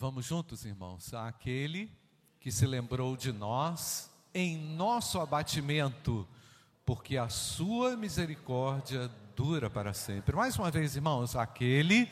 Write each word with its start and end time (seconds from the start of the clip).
Vamos 0.00 0.26
juntos, 0.26 0.64
irmãos, 0.64 1.12
aquele 1.12 1.90
que 2.38 2.52
se 2.52 2.64
lembrou 2.64 3.16
de 3.16 3.32
nós 3.32 4.08
em 4.32 4.56
nosso 4.56 5.18
abatimento, 5.18 6.24
porque 6.86 7.16
a 7.16 7.28
sua 7.28 7.96
misericórdia 7.96 9.10
dura 9.34 9.68
para 9.68 9.92
sempre. 9.92 10.36
Mais 10.36 10.56
uma 10.56 10.70
vez, 10.70 10.94
irmãos, 10.94 11.34
aquele 11.34 12.08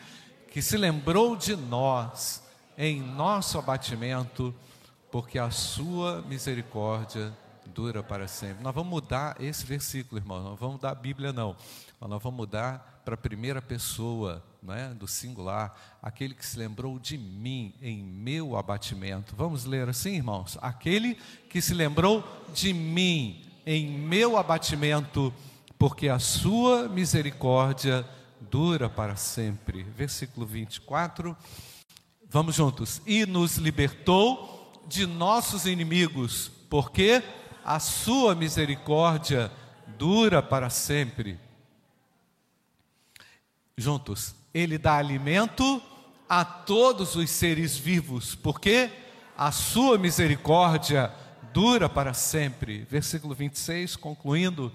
que 0.50 0.60
se 0.60 0.76
lembrou 0.76 1.36
de 1.36 1.54
nós 1.54 2.42
em 2.76 3.00
nosso 3.00 3.56
abatimento, 3.56 4.52
porque 5.08 5.38
a 5.38 5.52
sua 5.52 6.22
misericórdia 6.22 7.32
dura 7.66 8.02
para 8.02 8.26
sempre. 8.26 8.64
Nós 8.64 8.74
vamos 8.74 8.90
mudar 8.90 9.40
esse 9.40 9.64
versículo, 9.64 10.20
irmão. 10.20 10.42
Não 10.42 10.56
vamos 10.56 10.74
mudar 10.74 10.90
a 10.90 10.96
Bíblia, 10.96 11.32
não. 11.32 11.54
Nós 12.00 12.20
vamos 12.20 12.36
mudar 12.36 13.00
para 13.04 13.14
a 13.14 13.18
primeira 13.18 13.62
pessoa, 13.62 14.42
é? 14.72 14.94
do 14.94 15.06
singular, 15.06 15.98
aquele 16.02 16.34
que 16.34 16.44
se 16.44 16.58
lembrou 16.58 16.98
de 16.98 17.16
mim 17.16 17.74
em 17.80 18.02
meu 18.02 18.56
abatimento. 18.56 19.34
Vamos 19.36 19.64
ler 19.64 19.88
assim, 19.88 20.16
irmãos? 20.16 20.58
Aquele 20.60 21.16
que 21.48 21.60
se 21.60 21.74
lembrou 21.74 22.24
de 22.54 22.72
mim 22.72 23.44
em 23.64 23.86
meu 23.86 24.36
abatimento, 24.36 25.32
porque 25.78 26.08
a 26.08 26.18
sua 26.18 26.88
misericórdia 26.88 28.08
dura 28.40 28.88
para 28.88 29.16
sempre. 29.16 29.82
Versículo 29.82 30.46
24. 30.46 31.36
Vamos 32.28 32.54
juntos. 32.54 33.00
E 33.06 33.26
nos 33.26 33.56
libertou 33.56 34.84
de 34.86 35.06
nossos 35.06 35.66
inimigos, 35.66 36.50
porque 36.70 37.22
a 37.64 37.80
sua 37.80 38.34
misericórdia 38.34 39.50
dura 39.98 40.42
para 40.42 40.70
sempre. 40.70 41.38
Juntos, 43.76 44.34
ele 44.56 44.78
dá 44.78 44.96
alimento 44.96 45.82
a 46.26 46.42
todos 46.42 47.14
os 47.14 47.28
seres 47.28 47.76
vivos, 47.76 48.34
porque 48.34 48.90
a 49.36 49.52
sua 49.52 49.98
misericórdia 49.98 51.12
dura 51.52 51.90
para 51.90 52.14
sempre. 52.14 52.86
Versículo 52.90 53.34
26, 53.34 53.96
concluindo: 53.96 54.72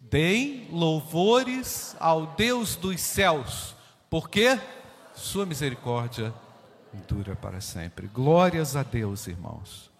Deem 0.00 0.66
louvores 0.70 1.94
ao 2.00 2.28
Deus 2.28 2.74
dos 2.74 3.02
céus, 3.02 3.76
porque 4.08 4.58
sua 5.14 5.44
misericórdia 5.44 6.32
dura 7.06 7.36
para 7.36 7.60
sempre. 7.60 8.06
Glórias 8.06 8.76
a 8.76 8.82
Deus, 8.82 9.26
irmãos. 9.26 9.90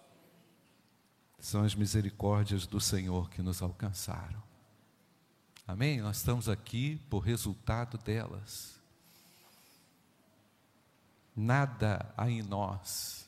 São 1.39 1.63
as 1.63 1.75
misericórdias 1.75 2.65
do 2.65 2.81
Senhor 2.81 3.29
que 3.29 3.43
nos 3.43 3.61
alcançaram. 3.61 4.41
Amém? 5.67 6.01
Nós 6.01 6.17
estamos 6.17 6.49
aqui 6.49 6.99
por 7.11 7.19
resultado 7.19 7.95
delas. 7.99 8.78
Nada 11.35 12.13
há 12.17 12.29
em 12.29 12.41
nós 12.41 13.27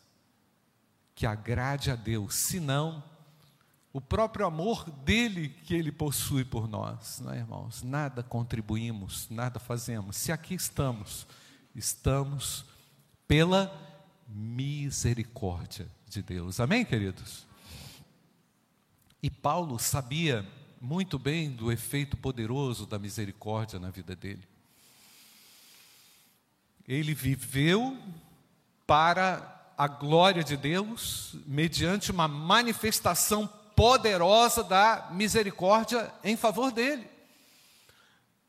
que 1.16 1.26
agrade 1.26 1.92
a 1.92 1.96
Deus, 1.96 2.36
senão 2.36 3.04
o 3.94 4.00
próprio 4.00 4.46
amor 4.46 4.90
dele 4.90 5.50
que 5.50 5.76
ele 5.76 5.92
possui 5.92 6.46
por 6.46 6.68
nós, 6.68 7.20
não 7.20 7.34
é, 7.34 7.40
irmãos? 7.40 7.84
Nada 7.84 8.24
contribuímos, 8.24 9.30
nada 9.30 9.60
fazemos. 9.60 10.16
Se 10.16 10.32
aqui 10.32 10.56
estamos, 10.56 11.28
estamos 11.76 12.66
pela 13.28 13.72
misericórdia 14.28 15.88
de 16.08 16.22
Deus. 16.22 16.60
Amém, 16.60 16.86
queridos? 16.86 17.46
E 19.22 19.30
Paulo 19.30 19.78
sabia 19.78 20.48
muito 20.80 21.20
bem 21.20 21.52
do 21.52 21.72
efeito 21.72 22.18
poderoso 22.18 22.88
da 22.88 22.98
misericórdia 22.98 23.80
na 23.80 23.92
vida 23.92 24.16
dele. 24.16 24.51
Ele 26.88 27.14
viveu 27.14 27.98
para 28.86 29.74
a 29.78 29.88
glória 29.88 30.44
de 30.44 30.56
Deus, 30.56 31.36
mediante 31.48 32.12
uma 32.12 32.28
manifestação 32.28 33.48
poderosa 33.76 34.64
da 34.64 35.10
misericórdia 35.12 36.14
em 36.24 36.36
favor 36.36 36.72
dele. 36.72 37.08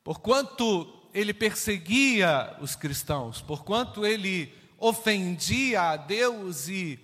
Porquanto 0.04 1.09
ele 1.15 1.32
perseguia 1.32 2.56
os 2.60 2.75
cristãos, 2.75 3.41
porquanto 3.41 4.04
ele 4.04 4.53
ofendia 4.78 5.82
a 5.82 5.97
Deus 5.97 6.69
e 6.69 6.98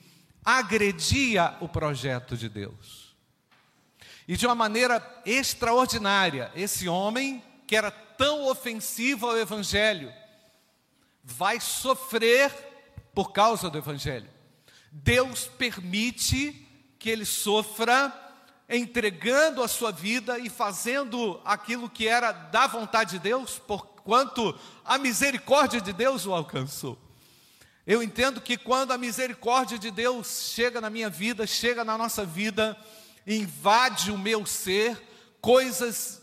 agredia 0.45 1.57
o 1.61 1.69
projeto 1.69 2.37
de 2.37 2.49
Deus. 2.49 3.15
E 4.27 4.37
de 4.37 4.47
uma 4.47 4.55
maneira 4.55 5.03
extraordinária, 5.25 6.51
esse 6.55 6.89
homem, 6.89 7.43
que 7.67 7.77
era 7.77 7.91
tão 7.91 8.47
ofensivo 8.49 9.27
ao 9.27 9.39
Evangelho, 9.39 10.13
vai 11.31 11.61
sofrer 11.61 12.51
por 13.15 13.33
causa 13.33 13.69
do 13.69 13.79
Evangelho. 13.79 14.29
Deus 14.91 15.47
permite 15.47 16.67
que 16.99 17.11
ele 17.11 17.27
sofra, 17.27 18.13
entregando 18.69 19.63
a 19.63 19.69
sua 19.69 19.93
vida 19.93 20.39
e 20.39 20.49
fazendo 20.49 21.41
aquilo 21.45 21.89
que 21.89 22.09
era 22.09 22.33
da 22.33 22.67
vontade 22.67 23.13
de 23.13 23.19
Deus, 23.19 23.59
porquanto 23.59 24.59
a 24.85 24.99
misericórdia 24.99 25.81
de 25.81 25.93
Deus 25.93 26.27
o 26.27 26.35
alcançou. 26.35 26.99
Eu 27.87 28.03
entendo 28.03 28.41
que 28.41 28.57
quando 28.57 28.93
a 28.93 28.99
misericórdia 28.99 29.79
de 29.79 29.91
Deus 29.91 30.51
chega 30.55 30.81
na 30.81 30.91
minha 30.91 31.09
vida, 31.09 31.47
chega 31.47 31.85
na 31.85 31.97
nossa 31.97 32.25
vida, 32.25 32.77
invade 33.27 34.11
o 34.11 34.19
meu 34.19 34.45
ser, 34.45 35.01
coisas 35.41 36.21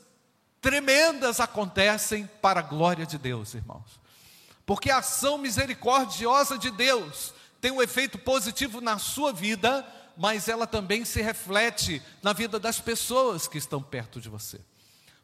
tremendas 0.59 1.39
acontecem 1.39 2.27
para 2.41 2.59
a 2.59 2.63
glória 2.63 3.05
de 3.05 3.17
Deus, 3.17 3.53
irmãos. 3.53 4.04
Porque 4.65 4.89
a 4.89 4.97
ação 4.97 5.37
misericordiosa 5.37 6.57
de 6.57 6.71
Deus 6.71 7.33
tem 7.61 7.71
um 7.71 7.81
efeito 7.81 8.17
positivo 8.17 8.81
na 8.81 8.97
sua 8.97 9.31
vida, 9.31 9.85
mas 10.17 10.47
ela 10.47 10.65
também 10.65 11.05
se 11.05 11.21
reflete 11.21 12.01
na 12.21 12.33
vida 12.33 12.59
das 12.59 12.79
pessoas 12.79 13.47
que 13.47 13.57
estão 13.57 13.81
perto 13.81 14.19
de 14.19 14.29
você. 14.29 14.59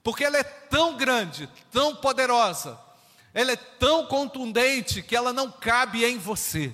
Porque 0.04 0.24
ela 0.24 0.38
é 0.38 0.44
tão 0.44 0.98
grande, 0.98 1.50
tão 1.72 1.96
poderosa, 1.96 2.80
ela 3.34 3.52
é 3.52 3.56
tão 3.56 4.06
contundente 4.08 5.02
que 5.02 5.16
ela 5.16 5.32
não 5.32 5.52
cabe 5.52 6.04
em 6.04 6.18
você. 6.18 6.74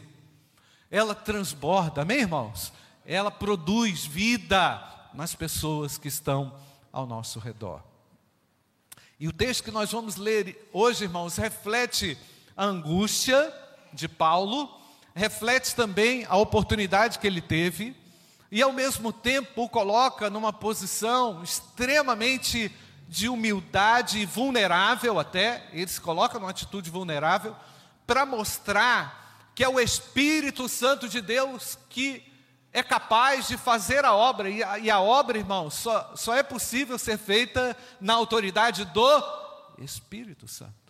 Ela 0.89 1.13
transborda, 1.13 2.01
amém, 2.01 2.21
irmãos? 2.21 2.71
Ela 3.05 3.29
produz 3.29 4.05
vida, 4.05 4.83
nas 5.17 5.33
pessoas 5.33 5.97
que 5.97 6.07
estão 6.07 6.53
ao 6.93 7.07
nosso 7.07 7.39
redor. 7.39 7.81
E 9.19 9.27
o 9.27 9.33
texto 9.33 9.63
que 9.63 9.71
nós 9.71 9.91
vamos 9.91 10.15
ler 10.15 10.69
hoje, 10.71 11.05
irmãos, 11.05 11.37
reflete 11.37 12.15
a 12.57 12.65
angústia 12.65 13.53
de 13.93 14.07
Paulo, 14.07 14.67
reflete 15.13 15.75
também 15.75 16.25
a 16.27 16.35
oportunidade 16.35 17.19
que 17.19 17.27
ele 17.27 17.41
teve, 17.41 17.95
e 18.51 18.61
ao 18.61 18.73
mesmo 18.73 19.13
tempo 19.13 19.63
o 19.63 19.69
coloca 19.69 20.29
numa 20.29 20.51
posição 20.51 21.43
extremamente 21.43 22.71
de 23.07 23.29
humildade 23.29 24.25
vulnerável 24.25 25.19
até, 25.19 25.67
ele 25.71 25.87
se 25.87 26.01
coloca 26.01 26.39
numa 26.39 26.49
atitude 26.49 26.89
vulnerável, 26.89 27.55
para 28.05 28.25
mostrar 28.25 29.51
que 29.53 29.63
é 29.63 29.69
o 29.69 29.79
Espírito 29.79 30.67
Santo 30.67 31.07
de 31.07 31.21
Deus 31.21 31.77
que 31.89 32.23
é 32.71 32.83
capaz 32.83 33.47
de 33.47 33.57
fazer 33.57 34.05
a 34.05 34.13
obra, 34.13 34.49
e 34.49 34.63
a, 34.63 34.77
e 34.77 34.89
a 34.89 34.99
obra, 34.99 35.37
irmão, 35.37 35.69
só, 35.69 36.13
só 36.15 36.35
é 36.35 36.43
possível 36.43 36.97
ser 36.97 37.17
feita 37.17 37.75
na 37.99 38.13
autoridade 38.13 38.85
do 38.85 39.23
Espírito 39.79 40.47
Santo. 40.47 40.86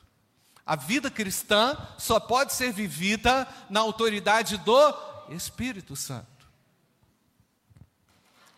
A 0.67 0.75
vida 0.75 1.09
cristã 1.09 1.77
só 1.97 2.19
pode 2.19 2.53
ser 2.53 2.73
vivida 2.73 3.47
na 3.69 3.79
autoridade 3.79 4.57
do 4.57 4.93
Espírito 5.29 5.95
Santo. 5.95 6.27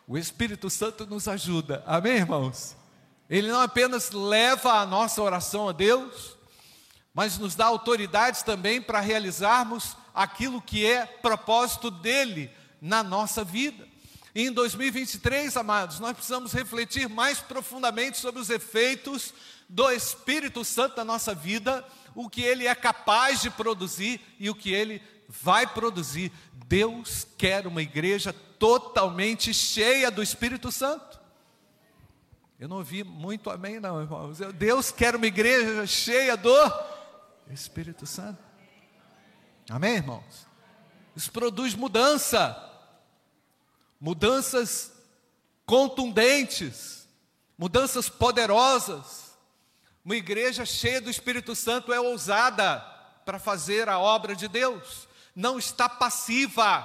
O 0.08 0.18
Espírito 0.18 0.72
Santo 0.72 1.06
nos 1.06 1.28
ajuda, 1.28 1.84
amém, 1.86 2.14
irmãos? 2.14 2.76
Ele 3.30 3.52
não 3.52 3.62
apenas 3.62 4.10
leva 4.10 4.80
a 4.80 4.86
nossa 4.88 5.22
oração 5.22 5.70
a 5.70 5.72
Deus, 5.72 6.36
mas 7.14 7.38
nos 7.38 7.54
dá 7.54 7.68
autoridades 7.68 8.42
também 8.42 8.82
para 8.82 9.00
realizarmos 9.00 9.96
aquilo 10.12 10.60
que 10.60 10.84
é 10.84 11.06
propósito 11.06 11.92
dele 11.92 12.50
na 12.82 13.04
nossa 13.04 13.44
vida. 13.44 13.88
E 14.34 14.48
em 14.48 14.52
2023, 14.52 15.56
amados, 15.58 16.00
nós 16.00 16.14
precisamos 16.14 16.54
refletir 16.54 17.08
mais 17.08 17.40
profundamente 17.40 18.18
sobre 18.18 18.42
os 18.42 18.50
efeitos 18.50 19.32
do 19.70 19.92
Espírito 19.92 20.66
Santo 20.66 20.98
na 20.98 21.06
nossa 21.06 21.36
vida, 21.36 21.86
o 22.22 22.30
que 22.30 22.42
ele 22.42 22.68
é 22.68 22.76
capaz 22.76 23.42
de 23.42 23.50
produzir 23.50 24.20
e 24.38 24.50
o 24.50 24.56
que 24.56 24.74
ele 24.74 25.02
vai 25.28 25.66
produzir. 25.66 26.32
Deus 26.68 27.26
quer 27.38 27.66
uma 27.66 27.82
igreja 27.82 28.34
totalmente 28.34 29.54
cheia 29.54 30.12
do 30.12 30.22
Espírito 30.22 30.72
Santo. 30.72 31.18
Eu 32.60 32.68
não 32.68 32.78
ouvi 32.78 33.06
muito 33.06 33.50
amém, 33.50 33.80
não, 33.80 34.02
irmãos. 34.02 34.40
Deus 34.56 34.92
quer 34.92 35.16
uma 35.16 35.28
igreja 35.28 35.88
cheia 35.88 36.36
do 36.36 36.52
Espírito 37.50 38.06
Santo. 38.06 38.44
Amém, 39.70 39.96
irmãos? 39.96 40.46
Isso 41.16 41.32
produz 41.32 41.74
mudança 41.74 42.66
mudanças 44.00 44.92
contundentes, 45.66 47.08
mudanças 47.58 48.10
poderosas. 48.10 49.29
Uma 50.10 50.16
igreja 50.16 50.66
cheia 50.66 51.00
do 51.00 51.12
Espírito 51.12 51.54
Santo 51.54 51.94
é 51.94 52.00
ousada 52.00 52.80
para 53.24 53.38
fazer 53.38 53.88
a 53.88 54.00
obra 54.00 54.36
de 54.36 54.48
Deus. 54.48 55.08
não 55.36 55.60
está 55.60 55.88
passiva 55.88 56.84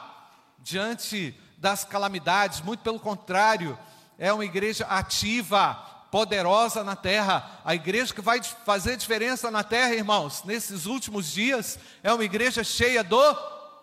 diante 0.58 1.34
das 1.56 1.86
calamidades, 1.86 2.60
muito 2.60 2.80
pelo 2.80 3.00
contrário, 3.00 3.78
é 4.18 4.30
uma 4.30 4.44
igreja 4.44 4.84
ativa, 4.84 5.74
poderosa 6.10 6.84
na 6.84 6.94
terra. 6.94 7.62
A 7.64 7.74
igreja 7.74 8.12
que 8.12 8.20
vai 8.20 8.42
fazer 8.42 8.94
diferença 8.98 9.50
na 9.50 9.64
terra, 9.64 9.94
irmãos, 9.94 10.44
nesses 10.44 10.84
últimos 10.84 11.32
dias, 11.32 11.78
é 12.02 12.12
uma 12.12 12.24
igreja 12.26 12.62
cheia 12.62 13.02
do 13.02 13.22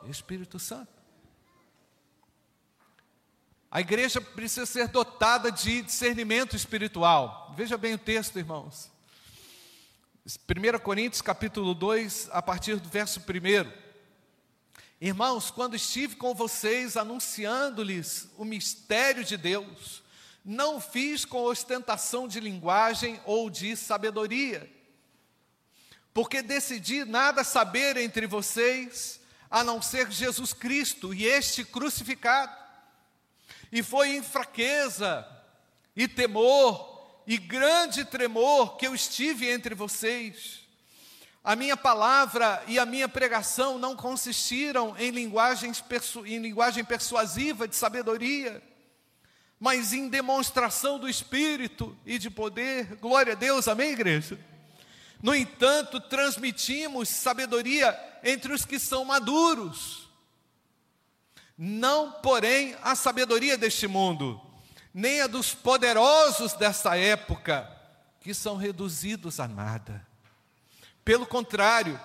Espírito 0.07 0.59
Santo. 0.59 0.93
A 3.71 3.81
igreja 3.81 4.21
precisa 4.21 4.67
ser 4.67 4.87
dotada 4.89 5.51
de 5.51 5.81
discernimento 5.81 6.55
espiritual. 6.55 7.51
Veja 7.57 7.75
bem 7.75 7.95
o 7.95 7.97
texto, 7.97 8.37
irmãos. 8.37 8.91
1 10.23 10.79
Coríntios 10.83 11.19
capítulo 11.19 11.73
2, 11.73 12.29
a 12.31 12.43
partir 12.43 12.75
do 12.75 12.87
verso 12.87 13.19
1. 13.21 13.71
Irmãos, 14.99 15.49
quando 15.49 15.75
estive 15.75 16.15
com 16.15 16.35
vocês 16.35 16.95
anunciando-lhes 16.95 18.29
o 18.37 18.45
mistério 18.45 19.23
de 19.23 19.35
Deus, 19.35 20.03
não 20.45 20.79
fiz 20.79 21.25
com 21.25 21.41
ostentação 21.41 22.27
de 22.27 22.39
linguagem 22.39 23.19
ou 23.25 23.49
de 23.49 23.75
sabedoria, 23.75 24.71
porque 26.13 26.43
decidi 26.43 27.03
nada 27.03 27.43
saber 27.43 27.97
entre 27.97 28.27
vocês 28.27 29.19
a 29.49 29.63
não 29.63 29.81
ser 29.81 30.11
Jesus 30.11 30.53
Cristo 30.53 31.15
e 31.15 31.25
este 31.25 31.65
crucificado. 31.65 32.55
E 33.71 33.81
foi 33.81 34.17
em 34.17 34.21
fraqueza 34.21 35.27
e 35.95 36.07
temor 36.07 36.90
e 37.25 37.37
grande 37.37 38.03
tremor 38.05 38.77
que 38.77 38.87
eu 38.87 38.95
estive 38.95 39.49
entre 39.49 39.75
vocês. 39.75 40.61
A 41.43 41.55
minha 41.55 41.75
palavra 41.75 42.63
e 42.67 42.77
a 42.77 42.85
minha 42.85 43.09
pregação 43.09 43.79
não 43.79 43.95
consistiram 43.95 44.95
em, 44.97 45.09
linguagens 45.09 45.83
em 46.25 46.37
linguagem 46.37 46.83
persuasiva 46.83 47.67
de 47.67 47.75
sabedoria, 47.75 48.61
mas 49.59 49.93
em 49.93 50.07
demonstração 50.07 50.99
do 50.99 51.09
Espírito 51.09 51.97
e 52.05 52.19
de 52.19 52.29
poder. 52.29 52.95
Glória 52.97 53.33
a 53.33 53.35
Deus, 53.35 53.67
amém, 53.67 53.91
igreja? 53.91 54.39
No 55.21 55.33
entanto, 55.33 55.99
transmitimos 55.99 57.09
sabedoria 57.09 57.97
entre 58.23 58.53
os 58.53 58.65
que 58.65 58.79
são 58.79 59.05
maduros, 59.05 60.09
não, 61.57 62.11
porém, 62.11 62.75
a 62.81 62.95
sabedoria 62.95 63.55
deste 63.55 63.87
mundo, 63.87 64.41
nem 64.93 65.21
a 65.21 65.27
dos 65.27 65.53
poderosos 65.53 66.53
dessa 66.53 66.97
época, 66.97 67.69
que 68.19 68.33
são 68.33 68.55
reduzidos 68.55 69.39
a 69.39 69.47
nada. 69.47 70.05
Pelo 71.03 71.25
contrário, 71.25 71.99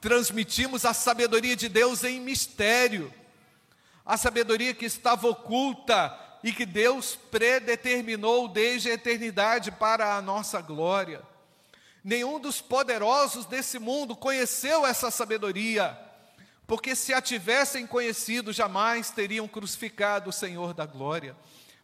transmitimos 0.00 0.84
a 0.84 0.94
sabedoria 0.94 1.56
de 1.56 1.68
Deus 1.68 2.04
em 2.04 2.20
mistério, 2.20 3.12
a 4.04 4.16
sabedoria 4.16 4.72
que 4.72 4.86
estava 4.86 5.28
oculta 5.28 6.18
e 6.42 6.52
que 6.52 6.64
Deus 6.64 7.16
predeterminou 7.30 8.48
desde 8.48 8.90
a 8.90 8.94
eternidade 8.94 9.70
para 9.72 10.16
a 10.16 10.22
nossa 10.22 10.60
glória. 10.60 11.22
Nenhum 12.02 12.38
dos 12.38 12.60
poderosos 12.60 13.44
desse 13.44 13.78
mundo 13.78 14.16
conheceu 14.16 14.86
essa 14.86 15.10
sabedoria, 15.10 15.98
porque 16.66 16.94
se 16.94 17.12
a 17.12 17.20
tivessem 17.20 17.86
conhecido, 17.86 18.52
jamais 18.52 19.10
teriam 19.10 19.48
crucificado 19.48 20.30
o 20.30 20.32
Senhor 20.32 20.72
da 20.72 20.86
glória. 20.86 21.36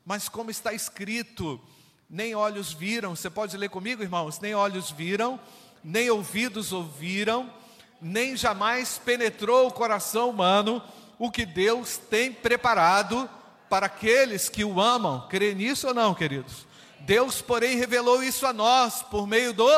Mas 0.04 0.28
como 0.28 0.50
está 0.50 0.72
escrito, 0.72 1.60
nem 2.08 2.34
olhos 2.34 2.72
viram, 2.72 3.16
você 3.16 3.30
pode 3.30 3.56
ler 3.56 3.70
comigo, 3.70 4.02
irmãos? 4.02 4.38
Nem 4.38 4.54
olhos 4.54 4.90
viram, 4.90 5.40
nem 5.82 6.10
ouvidos 6.10 6.72
ouviram, 6.72 7.52
nem 8.00 8.36
jamais 8.36 8.98
penetrou 8.98 9.68
o 9.68 9.72
coração 9.72 10.30
humano 10.30 10.82
o 11.18 11.30
que 11.30 11.46
Deus 11.46 11.96
tem 11.96 12.32
preparado 12.32 13.28
para 13.68 13.86
aqueles 13.86 14.48
que 14.48 14.64
o 14.64 14.80
amam. 14.80 15.26
Crê 15.28 15.54
nisso 15.54 15.88
ou 15.88 15.94
não, 15.94 16.14
queridos? 16.14 16.66
Deus, 17.00 17.40
porém, 17.40 17.76
revelou 17.76 18.22
isso 18.22 18.46
a 18.46 18.52
nós 18.52 19.02
por 19.02 19.26
meio 19.26 19.52
do 19.52 19.68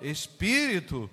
Espírito, 0.00 1.10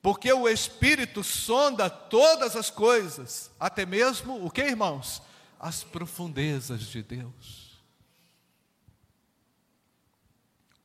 porque 0.00 0.32
o 0.32 0.48
Espírito 0.48 1.22
sonda 1.22 1.90
todas 1.90 2.56
as 2.56 2.70
coisas, 2.70 3.50
até 3.58 3.84
mesmo 3.84 4.44
o 4.44 4.50
que, 4.50 4.62
irmãos? 4.62 5.22
As 5.58 5.82
profundezas 5.82 6.80
de 6.82 7.02
Deus. 7.02 7.65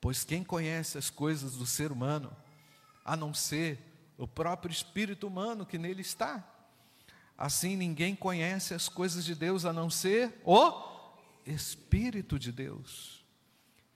Pois 0.02 0.24
quem 0.24 0.44
conhece 0.44 0.98
as 0.98 1.10
coisas 1.10 1.54
do 1.54 1.66
ser 1.66 1.92
humano, 1.92 2.36
a 3.06 3.16
não 3.16 3.34
ser 3.34 3.80
o 4.18 4.28
próprio 4.28 4.72
espírito 4.72 5.28
humano 5.28 5.66
que 5.66 5.78
nele 5.78 6.02
está. 6.02 6.44
Assim 7.38 7.76
ninguém 7.76 8.16
conhece 8.16 8.74
as 8.74 8.90
coisas 8.90 9.24
de 9.24 9.34
Deus 9.34 9.64
a 9.64 9.72
não 9.72 9.90
ser 9.90 10.42
o 10.44 10.92
Espírito 11.46 12.38
de 12.38 12.52
Deus. 12.52 13.26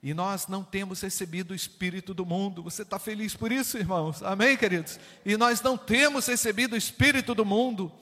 E 0.02 0.12
nós 0.14 0.46
não 0.46 0.62
temos 0.62 1.00
recebido 1.00 1.50
o 1.50 1.54
Espírito 1.54 2.12
do 2.12 2.26
mundo. 2.26 2.62
Você 2.62 2.82
está 2.82 2.98
feliz 2.98 3.34
por 3.34 3.50
isso, 3.50 3.78
irmãos? 3.78 4.22
Amém, 4.22 4.56
queridos? 4.56 4.98
E 5.24 5.36
nós 5.36 5.60
não 5.62 5.76
temos 5.76 6.26
recebido 6.26 6.74
o 6.74 6.76
Espírito 6.76 7.34
do 7.34 7.44
mundo. 7.44 7.92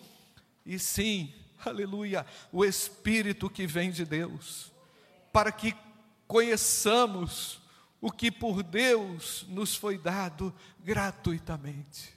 E 0.67 0.79
sim, 0.79 1.33
aleluia, 1.65 2.27
o 2.53 2.65
Espírito 2.65 3.49
que 3.49 3.67
vem 3.67 3.91
de 3.91 4.05
Deus, 4.05 4.73
para 5.33 5.53
que 5.53 5.75
conheçamos 6.27 7.61
o 8.05 8.12
que 8.12 8.31
por 8.31 8.62
Deus 8.62 9.47
nos 9.49 9.75
foi 9.75 9.97
dado 9.97 10.55
gratuitamente. 10.81 12.15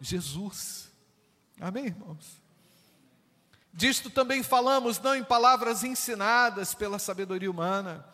Jesus. 0.00 0.90
Amém, 1.60 1.86
irmãos? 1.86 2.42
Disto 3.72 4.10
também 4.10 4.42
falamos, 4.42 4.98
não 4.98 5.14
em 5.14 5.22
palavras 5.22 5.84
ensinadas 5.84 6.74
pela 6.74 6.98
sabedoria 6.98 7.48
humana, 7.48 8.04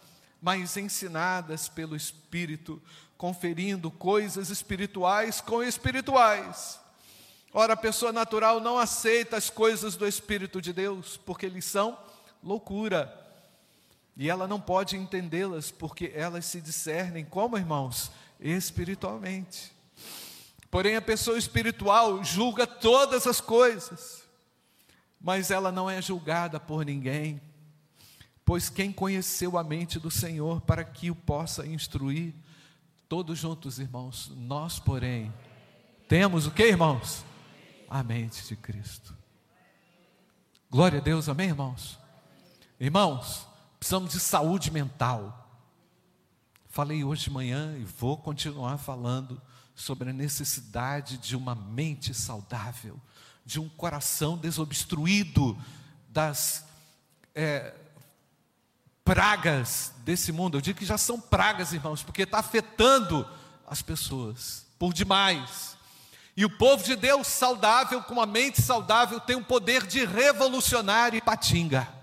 mas 0.42 0.76
ensinadas 0.76 1.70
pelo 1.70 1.96
Espírito, 1.96 2.82
conferindo 3.16 3.90
coisas 3.90 4.50
espirituais 4.50 5.40
com 5.40 5.62
espirituais. 5.62 6.78
Ora, 7.50 7.72
a 7.72 7.78
pessoa 7.78 8.12
natural 8.12 8.60
não 8.60 8.78
aceita 8.78 9.38
as 9.38 9.48
coisas 9.48 9.96
do 9.96 10.06
Espírito 10.06 10.60
de 10.60 10.70
Deus, 10.70 11.16
porque 11.16 11.46
eles 11.46 11.64
são 11.64 11.96
loucura 12.44 13.25
e 14.16 14.30
ela 14.30 14.48
não 14.48 14.60
pode 14.60 14.96
entendê-las 14.96 15.70
porque 15.70 16.10
elas 16.14 16.46
se 16.46 16.60
discernem 16.60 17.24
como, 17.24 17.58
irmãos? 17.58 18.10
Espiritualmente. 18.40 19.72
Porém, 20.70 20.96
a 20.96 21.02
pessoa 21.02 21.38
espiritual 21.38 22.24
julga 22.24 22.66
todas 22.66 23.26
as 23.26 23.40
coisas, 23.40 24.22
mas 25.20 25.50
ela 25.50 25.70
não 25.70 25.88
é 25.88 26.00
julgada 26.00 26.58
por 26.58 26.84
ninguém, 26.84 27.40
pois 28.44 28.68
quem 28.70 28.92
conheceu 28.92 29.58
a 29.58 29.64
mente 29.64 29.98
do 29.98 30.10
Senhor 30.10 30.60
para 30.62 30.84
que 30.84 31.10
o 31.10 31.14
possa 31.14 31.66
instruir? 31.66 32.34
Todos 33.08 33.38
juntos, 33.38 33.78
irmãos, 33.78 34.32
nós, 34.34 34.78
porém, 34.78 35.32
temos 36.08 36.46
o 36.46 36.50
que, 36.50 36.64
irmãos? 36.64 37.24
A 37.88 38.02
mente 38.02 38.46
de 38.46 38.56
Cristo. 38.56 39.16
Glória 40.70 40.98
a 40.98 41.02
Deus, 41.02 41.28
amém, 41.28 41.48
irmãos? 41.48 41.98
Irmãos, 42.80 43.46
Precisamos 43.86 44.10
de 44.10 44.18
saúde 44.18 44.72
mental. 44.72 45.48
Falei 46.68 47.04
hoje 47.04 47.22
de 47.22 47.30
manhã 47.30 47.76
e 47.78 47.84
vou 47.84 48.16
continuar 48.16 48.78
falando 48.78 49.40
sobre 49.76 50.10
a 50.10 50.12
necessidade 50.12 51.16
de 51.18 51.36
uma 51.36 51.54
mente 51.54 52.12
saudável, 52.12 53.00
de 53.44 53.60
um 53.60 53.68
coração 53.68 54.36
desobstruído 54.36 55.56
das 56.08 56.64
é, 57.32 57.76
pragas 59.04 59.92
desse 59.98 60.32
mundo. 60.32 60.56
Eu 60.56 60.62
digo 60.62 60.80
que 60.80 60.84
já 60.84 60.98
são 60.98 61.20
pragas, 61.20 61.72
irmãos, 61.72 62.02
porque 62.02 62.22
está 62.22 62.40
afetando 62.40 63.24
as 63.68 63.82
pessoas 63.82 64.66
por 64.80 64.92
demais. 64.92 65.76
E 66.36 66.44
o 66.44 66.50
povo 66.50 66.82
de 66.82 66.96
Deus 66.96 67.28
saudável, 67.28 68.02
com 68.02 68.14
uma 68.14 68.26
mente 68.26 68.60
saudável, 68.60 69.20
tem 69.20 69.36
o 69.36 69.44
poder 69.44 69.86
de 69.86 70.04
revolucionar 70.04 71.14
e 71.14 71.20
patinga 71.20 71.95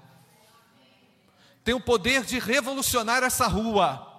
tem 1.63 1.73
o 1.73 1.79
poder 1.79 2.23
de 2.23 2.39
revolucionar 2.39 3.23
essa 3.23 3.47
rua, 3.47 4.09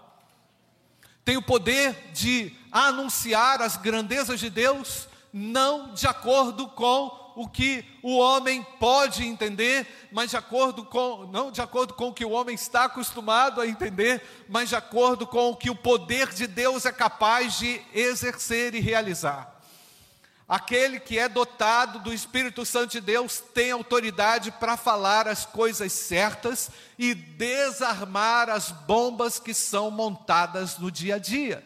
tem 1.25 1.37
o 1.37 1.43
poder 1.43 2.11
de 2.13 2.55
anunciar 2.71 3.63
as 3.63 3.77
grandezas 3.77 4.41
de 4.41 4.51
Deus, 4.51 5.09
não 5.33 5.95
de 5.95 6.07
acordo 6.07 6.69
com 6.69 7.25
o 7.37 7.49
que 7.49 7.85
o 8.03 8.17
homem 8.17 8.63
pode 8.79 9.25
entender, 9.25 9.87
mas 10.13 10.31
de 10.31 10.37
acordo 10.37 10.85
com, 10.85 11.27
não 11.27 11.51
de 11.51 11.61
acordo 11.61 11.95
com 11.95 12.09
o 12.09 12.15
que 12.15 12.25
o 12.25 12.31
homem 12.31 12.55
está 12.55 12.85
acostumado 12.85 13.61
a 13.61 13.67
entender, 13.67 14.23
mas 14.49 14.69
de 14.69 14.77
acordo 14.77 15.27
com 15.27 15.51
o 15.51 15.57
que 15.57 15.71
o 15.71 15.75
poder 15.75 16.33
de 16.33 16.47
Deus 16.47 16.87
é 16.87 16.93
capaz 16.93 17.59
de 17.59 17.81
exercer 17.93 18.75
e 18.75 18.81
realizar. 18.81 19.54
Aquele 20.55 21.01
que 21.01 21.19
é 21.19 21.29
dotado 21.29 21.99
do 21.99 22.15
Espírito 22.15 22.65
Santo 22.65 22.93
de 22.93 23.01
Deus 23.01 23.43
tem 23.53 23.73
autoridade 23.73 24.53
para 24.53 24.77
falar 24.77 25.27
as 25.27 25.45
coisas 25.45 25.93
certas 25.93 26.71
e 26.97 27.13
desarmar 27.13 28.49
as 28.49 28.71
bombas 28.71 29.41
que 29.41 29.53
são 29.53 29.91
montadas 29.91 30.79
no 30.79 30.93
dia 30.93 31.17
a 31.17 31.19
dia. 31.19 31.65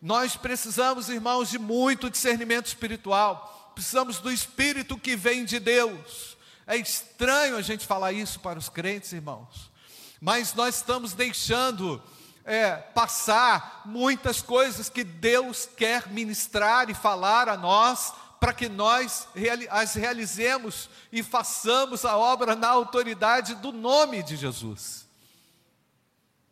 Nós 0.00 0.36
precisamos, 0.36 1.08
irmãos, 1.08 1.50
de 1.50 1.58
muito 1.58 2.08
discernimento 2.08 2.66
espiritual, 2.66 3.72
precisamos 3.74 4.18
do 4.18 4.30
Espírito 4.30 4.96
que 4.96 5.16
vem 5.16 5.44
de 5.44 5.58
Deus. 5.58 6.36
É 6.68 6.76
estranho 6.76 7.56
a 7.56 7.62
gente 7.62 7.84
falar 7.84 8.12
isso 8.12 8.38
para 8.38 8.60
os 8.60 8.68
crentes, 8.68 9.12
irmãos, 9.12 9.72
mas 10.20 10.54
nós 10.54 10.76
estamos 10.76 11.14
deixando 11.14 12.00
é, 12.44 12.76
passar 12.76 13.82
muitas 13.84 14.42
coisas 14.42 14.88
que 14.88 15.04
Deus 15.04 15.68
quer 15.76 16.08
ministrar 16.08 16.90
e 16.90 16.94
falar 16.94 17.48
a 17.48 17.56
nós, 17.56 18.12
para 18.40 18.52
que 18.52 18.68
nós 18.68 19.28
as 19.70 19.94
realizemos 19.94 20.90
e 21.12 21.22
façamos 21.22 22.04
a 22.04 22.16
obra 22.16 22.56
na 22.56 22.68
autoridade 22.68 23.54
do 23.54 23.70
nome 23.70 24.22
de 24.22 24.36
Jesus. 24.36 25.06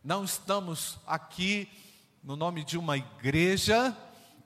Não 0.03 0.25
estamos 0.25 0.99
aqui 1.07 1.69
no 2.23 2.37
nome 2.37 2.65
de 2.65 2.79
uma 2.79 2.97
igreja, 2.97 3.97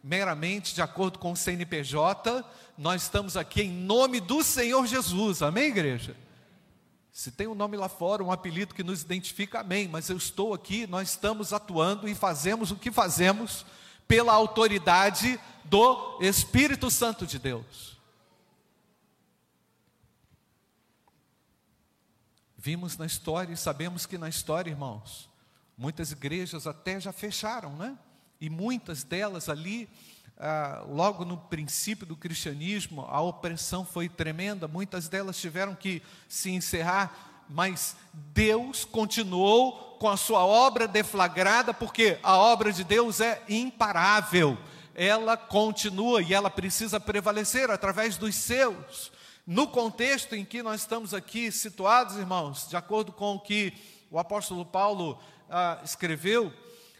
meramente 0.02 0.74
de 0.74 0.80
acordo 0.80 1.18
com 1.18 1.32
o 1.32 1.36
CNPJ, 1.36 2.44
nós 2.78 3.02
estamos 3.02 3.36
aqui 3.36 3.62
em 3.62 3.70
nome 3.70 4.20
do 4.20 4.42
Senhor 4.42 4.86
Jesus, 4.86 5.42
amém, 5.42 5.66
igreja? 5.66 6.16
Se 7.14 7.30
tem 7.30 7.46
um 7.46 7.54
nome 7.54 7.76
lá 7.76 7.88
fora, 7.88 8.24
um 8.24 8.32
apelido 8.32 8.74
que 8.74 8.82
nos 8.82 9.02
identifica, 9.02 9.60
amém, 9.60 9.86
mas 9.86 10.10
eu 10.10 10.16
estou 10.16 10.52
aqui, 10.52 10.84
nós 10.84 11.10
estamos 11.10 11.52
atuando 11.52 12.08
e 12.08 12.14
fazemos 12.14 12.72
o 12.72 12.76
que 12.76 12.90
fazemos 12.90 13.64
pela 14.08 14.32
autoridade 14.32 15.38
do 15.62 16.18
Espírito 16.20 16.90
Santo 16.90 17.24
de 17.24 17.38
Deus. 17.38 17.96
Vimos 22.58 22.96
na 22.96 23.06
história 23.06 23.52
e 23.52 23.56
sabemos 23.56 24.06
que 24.06 24.18
na 24.18 24.28
história, 24.28 24.70
irmãos, 24.70 25.30
muitas 25.78 26.10
igrejas 26.10 26.66
até 26.66 26.98
já 26.98 27.12
fecharam, 27.12 27.76
né? 27.76 27.96
E 28.40 28.50
muitas 28.50 29.04
delas 29.04 29.48
ali 29.48 29.88
ah, 30.38 30.84
logo 30.88 31.24
no 31.24 31.36
princípio 31.36 32.06
do 32.06 32.16
cristianismo, 32.16 33.06
a 33.08 33.20
opressão 33.20 33.84
foi 33.84 34.08
tremenda, 34.08 34.66
muitas 34.66 35.08
delas 35.08 35.40
tiveram 35.40 35.74
que 35.74 36.02
se 36.28 36.50
encerrar, 36.50 37.44
mas 37.48 37.96
Deus 38.12 38.84
continuou 38.84 39.96
com 39.98 40.08
a 40.08 40.16
sua 40.16 40.44
obra 40.44 40.88
deflagrada, 40.88 41.72
porque 41.72 42.18
a 42.22 42.36
obra 42.36 42.72
de 42.72 42.82
Deus 42.82 43.20
é 43.20 43.42
imparável, 43.48 44.58
ela 44.94 45.36
continua 45.36 46.20
e 46.20 46.34
ela 46.34 46.50
precisa 46.50 46.98
prevalecer 46.98 47.70
através 47.70 48.16
dos 48.16 48.34
seus. 48.34 49.12
No 49.46 49.68
contexto 49.68 50.34
em 50.34 50.44
que 50.44 50.62
nós 50.62 50.80
estamos 50.80 51.12
aqui 51.12 51.52
situados, 51.52 52.16
irmãos, 52.16 52.66
de 52.68 52.76
acordo 52.76 53.12
com 53.12 53.36
o 53.36 53.40
que 53.40 53.72
o 54.10 54.18
apóstolo 54.18 54.64
Paulo 54.64 55.18
ah, 55.50 55.78
escreveu, 55.84 56.52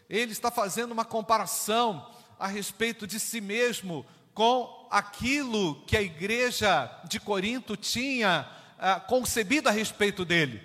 ele 0.09 0.31
está 0.31 0.51
fazendo 0.51 0.91
uma 0.91 1.03
comparação 1.03 2.14
a 2.39 2.47
respeito 2.47 3.05
de 3.05 3.19
si 3.19 3.39
mesmo 3.41 4.05
com 4.33 4.87
aquilo 4.91 5.83
que 5.85 5.95
a 5.95 6.01
igreja 6.01 6.91
de 7.07 7.19
Corinto 7.19 7.77
tinha 7.77 8.49
ah, 8.77 8.99
concebido 8.99 9.69
a 9.69 9.71
respeito 9.71 10.25
dele. 10.25 10.61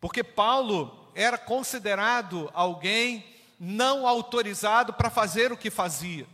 Porque 0.00 0.24
Paulo 0.24 1.10
era 1.14 1.38
considerado 1.38 2.50
alguém 2.52 3.24
não 3.58 4.06
autorizado 4.06 4.92
para 4.92 5.10
fazer 5.10 5.52
o 5.52 5.56
que 5.56 5.70
fazia. 5.70 6.26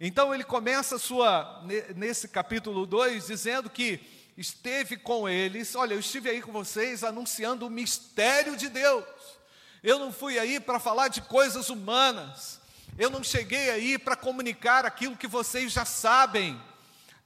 Então 0.00 0.32
ele 0.32 0.44
começa 0.44 0.98
sua 0.98 1.64
nesse 1.96 2.28
capítulo 2.28 2.86
2 2.86 3.26
dizendo 3.26 3.68
que 3.68 4.00
esteve 4.36 4.96
com 4.96 5.28
eles, 5.28 5.74
olha, 5.74 5.94
eu 5.94 5.98
estive 5.98 6.30
aí 6.30 6.40
com 6.40 6.52
vocês 6.52 7.02
anunciando 7.02 7.66
o 7.66 7.70
mistério 7.70 8.56
de 8.56 8.68
Deus. 8.68 9.04
Eu 9.82 9.98
não 9.98 10.12
fui 10.12 10.38
aí 10.38 10.60
para 10.60 10.78
falar 10.78 11.08
de 11.08 11.20
coisas 11.22 11.68
humanas. 11.68 12.57
Eu 12.98 13.10
não 13.10 13.22
cheguei 13.22 13.70
aí 13.70 13.96
para 13.96 14.16
comunicar 14.16 14.84
aquilo 14.84 15.16
que 15.16 15.28
vocês 15.28 15.70
já 15.72 15.84
sabem. 15.84 16.60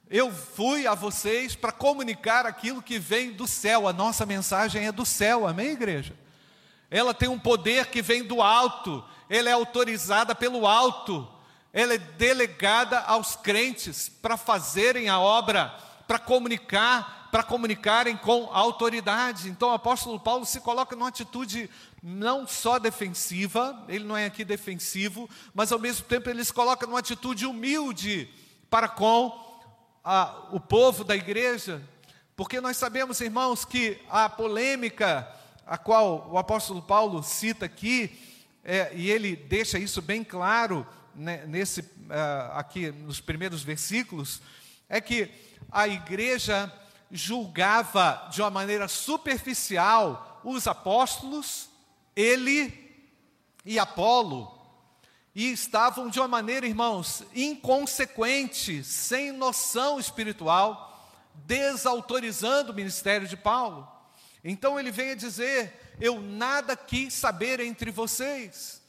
Eu 0.07 0.31
fui 0.31 0.85
a 0.85 0.93
vocês 0.93 1.55
para 1.55 1.71
comunicar 1.71 2.45
aquilo 2.45 2.79
que 2.79 2.99
vem 2.99 3.31
do 3.31 3.47
céu. 3.47 3.87
A 3.87 3.91
nossa 3.91 4.23
mensagem 4.23 4.85
é 4.85 4.91
do 4.91 5.03
céu, 5.03 5.47
amém, 5.47 5.71
igreja? 5.71 6.15
Ela 6.91 7.11
tem 7.11 7.27
um 7.27 7.39
poder 7.39 7.87
que 7.87 8.03
vem 8.03 8.23
do 8.23 8.39
alto, 8.39 9.03
ela 9.27 9.49
é 9.49 9.53
autorizada 9.53 10.35
pelo 10.35 10.67
alto, 10.67 11.27
ela 11.73 11.95
é 11.95 11.97
delegada 11.97 12.99
aos 12.99 13.35
crentes 13.35 14.07
para 14.07 14.37
fazerem 14.37 15.09
a 15.09 15.19
obra, 15.19 15.75
para 16.07 16.19
comunicar, 16.19 17.29
para 17.31 17.41
comunicarem 17.41 18.15
com 18.15 18.47
autoridade. 18.53 19.49
Então 19.49 19.69
o 19.69 19.73
apóstolo 19.73 20.19
Paulo 20.19 20.45
se 20.45 20.59
coloca 20.59 20.95
numa 20.95 21.09
atitude 21.09 21.67
não 22.05 22.45
só 22.45 22.77
defensiva, 22.77 23.85
ele 23.87 24.03
não 24.03 24.17
é 24.17 24.25
aqui 24.25 24.43
defensivo, 24.43 25.29
mas 25.53 25.71
ao 25.71 25.79
mesmo 25.79 26.05
tempo 26.05 26.29
ele 26.29 26.43
se 26.43 26.51
coloca 26.51 26.85
numa 26.85 26.99
atitude 26.99 27.45
humilde 27.45 28.29
para 28.69 28.89
com 28.89 29.31
a, 30.03 30.49
o 30.51 30.59
povo 30.59 31.05
da 31.05 31.15
igreja, 31.15 31.81
porque 32.35 32.59
nós 32.59 32.75
sabemos, 32.75 33.21
irmãos, 33.21 33.63
que 33.63 34.01
a 34.09 34.27
polêmica 34.27 35.25
a 35.65 35.77
qual 35.77 36.29
o 36.29 36.37
apóstolo 36.37 36.81
Paulo 36.81 37.23
cita 37.23 37.65
aqui, 37.65 38.19
é, 38.65 38.91
e 38.93 39.09
ele 39.09 39.35
deixa 39.35 39.79
isso 39.79 40.01
bem 40.01 40.25
claro 40.25 40.85
né, 41.15 41.45
nesse, 41.47 41.79
uh, 41.79 42.51
aqui 42.53 42.91
nos 42.91 43.21
primeiros 43.21 43.63
versículos, 43.63 44.41
é 44.89 44.99
que 44.99 45.31
a 45.71 45.87
igreja 45.87 46.71
julgava 47.09 48.27
de 48.29 48.41
uma 48.41 48.49
maneira 48.49 48.89
superficial 48.89 50.41
os 50.43 50.67
apóstolos 50.67 51.69
ele 52.15 52.73
e 53.65 53.79
Apolo, 53.79 54.51
e 55.35 55.51
estavam 55.51 56.09
de 56.09 56.19
uma 56.19 56.27
maneira, 56.27 56.67
irmãos, 56.67 57.23
inconsequente, 57.33 58.83
sem 58.83 59.31
noção 59.31 59.99
espiritual, 59.99 61.11
desautorizando 61.33 62.71
o 62.71 62.75
ministério 62.75 63.27
de 63.27 63.35
Paulo. 63.35 63.87
Então 64.43 64.79
ele 64.79 64.91
vem 64.91 65.11
a 65.11 65.15
dizer: 65.15 65.95
Eu 65.99 66.21
nada 66.21 66.75
quis 66.75 67.13
saber 67.13 67.59
entre 67.59 67.89
vocês. 67.89 68.81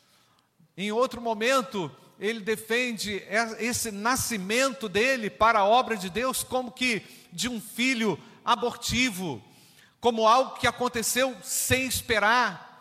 Em 0.76 0.92
outro 0.92 1.20
momento, 1.20 1.90
ele 2.18 2.40
defende 2.40 3.22
esse 3.58 3.90
nascimento 3.90 4.88
dele 4.88 5.30
para 5.30 5.60
a 5.60 5.64
obra 5.64 5.96
de 5.96 6.10
Deus 6.10 6.42
como 6.42 6.72
que 6.72 7.02
de 7.32 7.48
um 7.48 7.60
filho 7.60 8.18
abortivo, 8.44 9.42
como 10.00 10.26
algo 10.26 10.58
que 10.58 10.66
aconteceu 10.66 11.36
sem 11.42 11.86
esperar, 11.86 12.73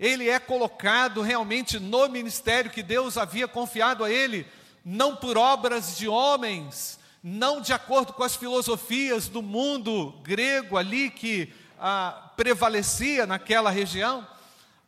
ele 0.00 0.30
é 0.30 0.38
colocado 0.38 1.20
realmente 1.20 1.78
no 1.78 2.08
ministério 2.08 2.70
que 2.70 2.82
Deus 2.82 3.18
havia 3.18 3.46
confiado 3.46 4.02
a 4.02 4.10
ele, 4.10 4.46
não 4.82 5.14
por 5.14 5.36
obras 5.36 5.98
de 5.98 6.08
homens, 6.08 6.98
não 7.22 7.60
de 7.60 7.74
acordo 7.74 8.14
com 8.14 8.22
as 8.22 8.34
filosofias 8.34 9.28
do 9.28 9.42
mundo 9.42 10.14
grego 10.22 10.78
ali 10.78 11.10
que 11.10 11.52
ah, 11.78 12.32
prevalecia 12.34 13.26
naquela 13.26 13.68
região, 13.68 14.26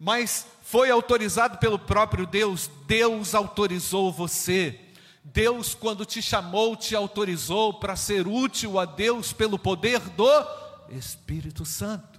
mas 0.00 0.46
foi 0.62 0.90
autorizado 0.90 1.58
pelo 1.58 1.78
próprio 1.78 2.26
Deus. 2.26 2.70
Deus 2.86 3.34
autorizou 3.34 4.10
você. 4.10 4.80
Deus, 5.22 5.74
quando 5.74 6.06
te 6.06 6.22
chamou, 6.22 6.74
te 6.74 6.96
autorizou 6.96 7.74
para 7.74 7.96
ser 7.96 8.26
útil 8.26 8.78
a 8.78 8.86
Deus 8.86 9.30
pelo 9.30 9.58
poder 9.58 10.00
do 10.00 10.46
Espírito 10.88 11.66
Santo. 11.66 12.11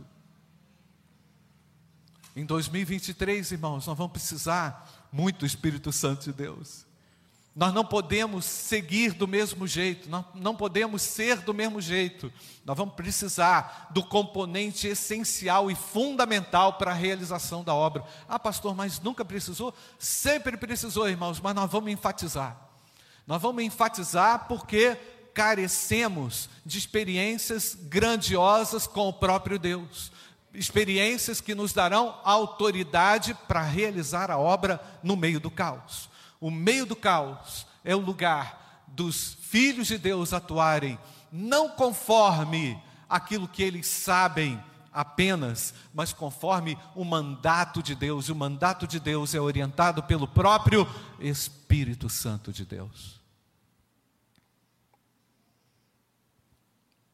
Em 2.36 2.46
2023, 2.46 3.52
irmãos, 3.52 3.86
nós 3.86 3.98
vamos 3.98 4.14
precisar 4.14 5.08
muito 5.12 5.40
do 5.40 5.46
Espírito 5.46 5.92
Santo 5.92 6.24
de 6.24 6.34
Deus. 6.34 6.84
Nós 7.56 7.72
não 7.72 7.86
podemos 7.86 8.46
seguir 8.46 9.14
do 9.14 9.28
mesmo 9.28 9.68
jeito, 9.68 10.10
nós 10.10 10.26
não 10.34 10.56
podemos 10.56 11.04
ser 11.04 11.42
do 11.42 11.54
mesmo 11.54 11.80
jeito. 11.80 12.34
Nós 12.66 12.76
vamos 12.76 12.96
precisar 12.96 13.90
do 13.92 14.04
componente 14.04 14.88
essencial 14.88 15.70
e 15.70 15.76
fundamental 15.76 16.74
para 16.74 16.90
a 16.90 16.96
realização 16.96 17.64
da 17.64 17.76
obra. 17.76 18.04
Ah, 18.28 18.40
pastor, 18.40 18.74
mas 18.74 19.00
nunca 19.00 19.24
precisou? 19.24 19.72
Sempre 20.00 20.58
precisou, 20.58 21.08
irmãos, 21.08 21.40
mas 21.40 21.54
nós 21.54 21.70
vamos 21.70 21.92
enfatizar. 21.92 22.60
Nós 23.28 23.40
vamos 23.40 23.64
enfatizar 23.64 24.48
porque 24.48 24.98
carecemos 25.36 26.50
de 26.66 26.80
experiências 26.80 27.78
grandiosas 27.80 28.88
com 28.88 29.08
o 29.08 29.14
próprio 29.14 29.60
Deus 29.60 30.12
experiências 30.54 31.42
que 31.42 31.56
nos 31.56 31.74
darão 31.74 32.20
autoridade 32.24 33.34
para 33.48 33.62
realizar 33.62 34.30
a 34.30 34.38
obra 34.38 34.80
no 35.02 35.16
meio 35.16 35.40
do 35.40 35.50
caos. 35.50 36.10
O 36.40 36.52
meio 36.52 36.86
do 36.86 36.96
caos 36.96 37.66
é 37.84 37.96
o 37.96 38.00
lugar 38.00 38.84
dos 38.88 39.34
filhos 39.42 39.88
de 39.88 39.98
Deus 39.98 40.34
atuarem 40.34 41.00
não 41.32 41.70
conforme 41.70 42.80
aquilo 43.10 43.48
que 43.48 43.64
eles 43.64 43.88
sabem 43.88 44.64
apenas, 44.92 45.74
mas 45.92 46.14
conforme 46.14 46.78
o 46.96 47.04
mandato 47.04 47.82
de 47.82 47.96
Deus, 47.96 48.28
e 48.28 48.32
o 48.32 48.36
mandato 48.36 48.86
de 48.86 49.00
Deus 49.00 49.34
é 49.34 49.42
orientado 49.42 50.04
pelo 50.04 50.28
próprio 50.28 50.88
Espírito 51.20 52.08
Santo 52.08 52.54
de 52.54 52.64
Deus. 52.64 53.20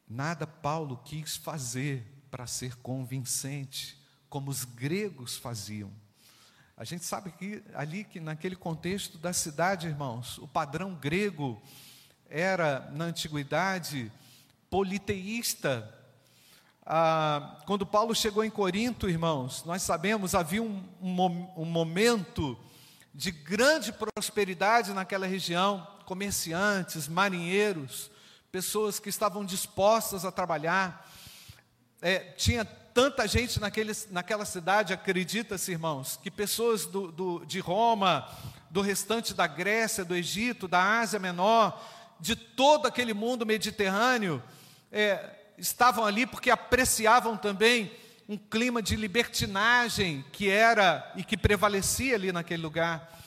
Nada 0.07 0.45
Paulo 0.45 0.99
quis 1.05 1.37
fazer 1.37 2.18
para 2.29 2.47
ser 2.47 2.75
convincente, 2.77 3.97
como 4.29 4.51
os 4.51 4.63
gregos 4.63 5.37
faziam. 5.37 5.91
A 6.77 6.83
gente 6.83 7.03
sabe 7.03 7.31
que 7.31 7.61
ali 7.73 8.03
que 8.03 8.19
naquele 8.19 8.55
contexto 8.55 9.17
da 9.17 9.33
cidade, 9.33 9.87
irmãos, 9.87 10.37
o 10.37 10.47
padrão 10.47 10.95
grego 10.95 11.61
era, 12.29 12.89
na 12.93 13.05
antiguidade, 13.05 14.11
politeísta. 14.69 15.93
Ah, 16.85 17.61
quando 17.65 17.85
Paulo 17.85 18.15
chegou 18.15 18.43
em 18.43 18.49
Corinto, 18.49 19.09
irmãos, 19.09 19.63
nós 19.65 19.81
sabemos, 19.81 20.33
havia 20.33 20.63
um, 20.63 20.83
um, 21.01 21.61
um 21.61 21.65
momento 21.65 22.57
de 23.13 23.31
grande 23.31 23.91
prosperidade 23.91 24.93
naquela 24.93 25.27
região, 25.27 25.85
comerciantes, 26.05 27.07
marinheiros, 27.07 28.09
pessoas 28.51 28.99
que 28.99 29.09
estavam 29.09 29.43
dispostas 29.43 30.23
a 30.23 30.31
trabalhar. 30.31 31.07
É, 32.01 32.19
tinha 32.37 32.63
tanta 32.63 33.27
gente 33.27 33.59
naquele, 33.59 33.91
naquela 34.09 34.45
cidade, 34.45 34.93
acredita-se, 34.93 35.71
irmãos, 35.71 36.17
que 36.21 36.31
pessoas 36.31 36.85
do, 36.85 37.11
do, 37.11 37.45
de 37.45 37.59
Roma, 37.59 38.27
do 38.69 38.81
restante 38.81 39.33
da 39.33 39.47
Grécia, 39.47 40.05
do 40.05 40.15
Egito, 40.15 40.67
da 40.67 40.99
Ásia 40.99 41.19
Menor, 41.19 41.81
de 42.19 42.35
todo 42.35 42.85
aquele 42.85 43.13
mundo 43.13 43.45
mediterrâneo, 43.45 44.41
é, 44.91 45.29
estavam 45.57 46.05
ali 46.05 46.25
porque 46.25 46.49
apreciavam 46.49 47.35
também 47.35 47.91
um 48.29 48.37
clima 48.37 48.81
de 48.81 48.95
libertinagem 48.95 50.23
que 50.31 50.49
era 50.49 51.11
e 51.15 51.23
que 51.23 51.35
prevalecia 51.35 52.15
ali 52.15 52.31
naquele 52.31 52.61
lugar. 52.61 53.19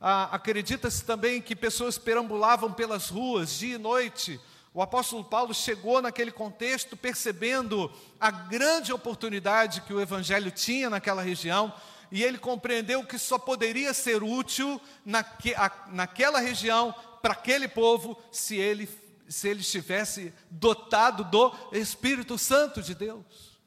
Ah, 0.00 0.30
Acredita-se 0.32 1.04
também 1.04 1.42
que 1.42 1.54
pessoas 1.54 1.98
perambulavam 1.98 2.72
pelas 2.72 3.08
ruas 3.08 3.56
dia 3.58 3.74
e 3.74 3.78
noite. 3.78 4.40
O 4.72 4.80
apóstolo 4.80 5.24
Paulo 5.24 5.52
chegou 5.52 6.00
naquele 6.00 6.30
contexto 6.30 6.96
percebendo 6.96 7.92
a 8.20 8.30
grande 8.30 8.92
oportunidade 8.92 9.80
que 9.80 9.92
o 9.92 10.00
evangelho 10.00 10.50
tinha 10.50 10.88
naquela 10.88 11.22
região 11.22 11.74
e 12.10 12.22
ele 12.22 12.38
compreendeu 12.38 13.04
que 13.04 13.18
só 13.18 13.38
poderia 13.38 13.92
ser 13.92 14.22
útil 14.22 14.80
naque, 15.04 15.54
a, 15.54 15.70
naquela 15.88 16.38
região 16.38 16.94
para 17.20 17.32
aquele 17.32 17.66
povo 17.66 18.16
se 18.30 18.56
ele, 18.56 18.88
se 19.28 19.48
ele 19.48 19.60
estivesse 19.60 20.32
dotado 20.50 21.24
do 21.24 21.52
Espírito 21.72 22.38
Santo 22.38 22.80
de 22.80 22.94
Deus. 22.94 23.58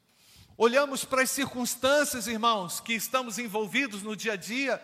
Olhamos 0.56 1.04
para 1.04 1.22
as 1.22 1.30
circunstâncias, 1.30 2.26
irmãos, 2.26 2.80
que 2.80 2.94
estamos 2.94 3.38
envolvidos 3.38 4.02
no 4.02 4.16
dia 4.16 4.34
a 4.34 4.36
dia, 4.36 4.80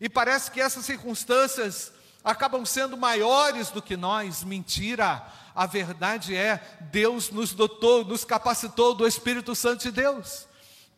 e 0.00 0.08
parece 0.08 0.50
que 0.50 0.60
essas 0.60 0.86
circunstâncias 0.86 1.92
acabam 2.24 2.64
sendo 2.64 2.96
maiores 2.96 3.70
do 3.70 3.82
que 3.82 3.96
nós. 3.96 4.44
Mentira! 4.44 5.22
A 5.54 5.66
verdade 5.66 6.34
é, 6.34 6.62
Deus 6.92 7.30
nos 7.30 7.52
dotou, 7.52 8.04
nos 8.04 8.24
capacitou 8.24 8.94
do 8.94 9.06
Espírito 9.06 9.54
Santo 9.54 9.82
de 9.82 9.90
Deus. 9.90 10.46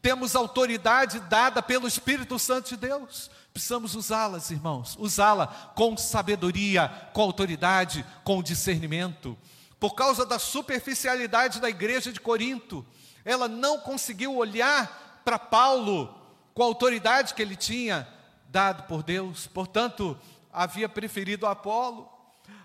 Temos 0.00 0.34
autoridade 0.34 1.20
dada 1.20 1.62
pelo 1.62 1.86
Espírito 1.86 2.38
Santo 2.38 2.70
de 2.70 2.76
Deus. 2.76 3.30
Precisamos 3.52 3.94
usá-las, 3.94 4.50
irmãos, 4.50 4.96
usá-la 4.98 5.46
com 5.74 5.96
sabedoria, 5.96 6.88
com 7.12 7.22
autoridade, 7.22 8.04
com 8.24 8.42
discernimento. 8.42 9.36
Por 9.78 9.94
causa 9.94 10.24
da 10.24 10.38
superficialidade 10.38 11.60
da 11.60 11.68
igreja 11.68 12.12
de 12.12 12.20
Corinto, 12.20 12.84
ela 13.24 13.48
não 13.48 13.78
conseguiu 13.78 14.36
olhar 14.36 15.20
para 15.24 15.38
Paulo 15.38 16.14
com 16.54 16.62
a 16.62 16.66
autoridade 16.66 17.34
que 17.34 17.42
ele 17.42 17.56
tinha 17.56 18.08
dado 18.48 18.84
por 18.84 19.02
Deus. 19.02 19.46
Portanto, 19.46 20.18
havia 20.52 20.88
preferido 20.88 21.46
Apolo, 21.46 22.08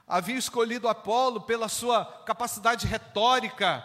havia 0.08 0.36
escolhido 0.36 0.88
Apolo 0.88 1.42
pela 1.42 1.70
sua 1.70 2.06
capacidade 2.26 2.86
retórica. 2.86 3.84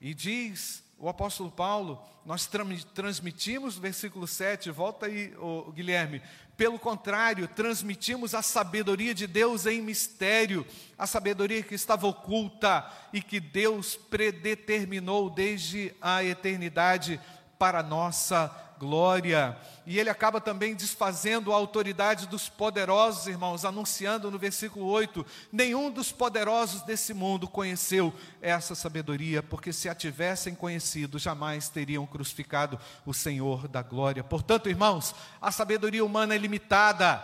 E 0.00 0.14
diz 0.14 0.84
o 0.98 1.08
apóstolo 1.08 1.50
Paulo, 1.50 2.02
nós 2.26 2.48
transmitimos, 2.94 3.78
versículo 3.78 4.26
7, 4.26 4.70
volta 4.70 5.06
aí, 5.06 5.34
oh, 5.38 5.72
Guilherme. 5.72 6.20
Pelo 6.56 6.78
contrário, 6.78 7.48
transmitimos 7.48 8.34
a 8.34 8.42
sabedoria 8.42 9.14
de 9.14 9.26
Deus 9.26 9.64
em 9.64 9.80
mistério, 9.80 10.66
a 10.98 11.06
sabedoria 11.06 11.62
que 11.62 11.74
estava 11.74 12.06
oculta 12.06 12.86
e 13.14 13.22
que 13.22 13.40
Deus 13.40 13.96
predeterminou 13.96 15.30
desde 15.30 15.94
a 16.02 16.22
eternidade 16.22 17.18
para 17.58 17.82
nossa 17.82 18.54
glória. 18.80 19.58
E 19.84 19.98
ele 19.98 20.08
acaba 20.08 20.40
também 20.40 20.74
desfazendo 20.74 21.52
a 21.52 21.56
autoridade 21.56 22.26
dos 22.26 22.48
poderosos, 22.48 23.26
irmãos, 23.26 23.66
anunciando 23.66 24.30
no 24.30 24.38
versículo 24.38 24.86
8: 24.86 25.24
nenhum 25.52 25.90
dos 25.90 26.10
poderosos 26.10 26.80
desse 26.82 27.12
mundo 27.12 27.46
conheceu 27.46 28.14
essa 28.40 28.74
sabedoria, 28.74 29.42
porque 29.42 29.70
se 29.70 29.86
a 29.86 29.94
tivessem 29.94 30.54
conhecido, 30.54 31.18
jamais 31.18 31.68
teriam 31.68 32.06
crucificado 32.06 32.80
o 33.04 33.12
Senhor 33.12 33.68
da 33.68 33.82
glória. 33.82 34.24
Portanto, 34.24 34.70
irmãos, 34.70 35.14
a 35.42 35.52
sabedoria 35.52 36.04
humana 36.04 36.34
é 36.34 36.38
limitada, 36.38 37.22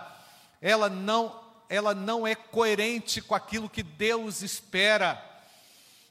ela 0.60 0.90
não, 0.90 1.40
ela 1.70 1.94
não 1.94 2.26
é 2.26 2.34
coerente 2.34 3.22
com 3.22 3.34
aquilo 3.34 3.70
que 3.70 3.82
Deus 3.82 4.42
espera. 4.42 5.24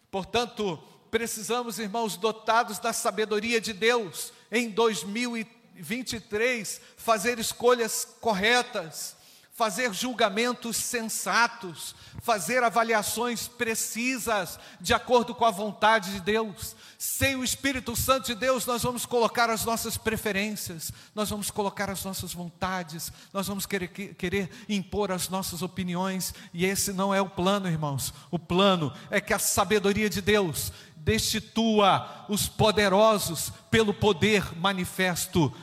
Portanto, 0.10 0.82
precisamos, 1.12 1.78
irmãos, 1.78 2.18
dotados 2.18 2.80
da 2.80 2.92
sabedoria 2.92 3.62
de 3.62 3.74
Deus, 3.74 4.34
em 4.56 4.70
2023 4.70 6.80
fazer 6.96 7.40
escolhas 7.40 8.08
corretas, 8.22 9.16
fazer 9.56 9.94
julgamentos 9.94 10.76
sensatos, 10.76 11.96
fazer 12.22 12.64
avaliações 12.64 13.48
precisas 13.48 14.60
de 14.82 14.94
acordo 14.94 15.36
com 15.36 15.46
a 15.46 15.52
vontade 15.52 16.12
de 16.12 16.20
Deus. 16.20 16.76
Sem 16.98 17.36
o 17.36 17.44
Espírito 17.44 17.96
Santo 17.96 18.28
de 18.28 18.36
Deus, 18.36 18.66
nós 18.66 18.84
vamos 18.84 19.06
colocar 19.06 19.50
as 19.50 19.64
nossas 19.64 19.98
preferências, 19.98 20.92
nós 21.14 21.30
vamos 21.30 21.52
colocar 21.52 21.90
as 21.90 22.04
nossas 22.04 22.34
vontades, 22.34 23.12
nós 23.32 23.48
vamos 23.48 23.66
querer, 23.66 23.88
querer 23.88 24.50
impor 24.68 25.12
as 25.12 25.30
nossas 25.30 25.62
opiniões, 25.62 26.34
e 26.54 26.66
esse 26.66 26.92
não 26.92 27.14
é 27.14 27.22
o 27.22 27.30
plano, 27.30 27.68
irmãos. 27.68 28.14
O 28.32 28.40
plano 28.40 28.92
é 29.10 29.22
que 29.22 29.34
a 29.34 29.40
sabedoria 29.40 30.10
de 30.10 30.22
Deus 30.22 30.72
destitua 31.06 32.26
os 32.28 32.48
poderosos 32.48 33.54
pelo 33.70 33.94
poder 33.94 34.58
manifesto 34.58 35.54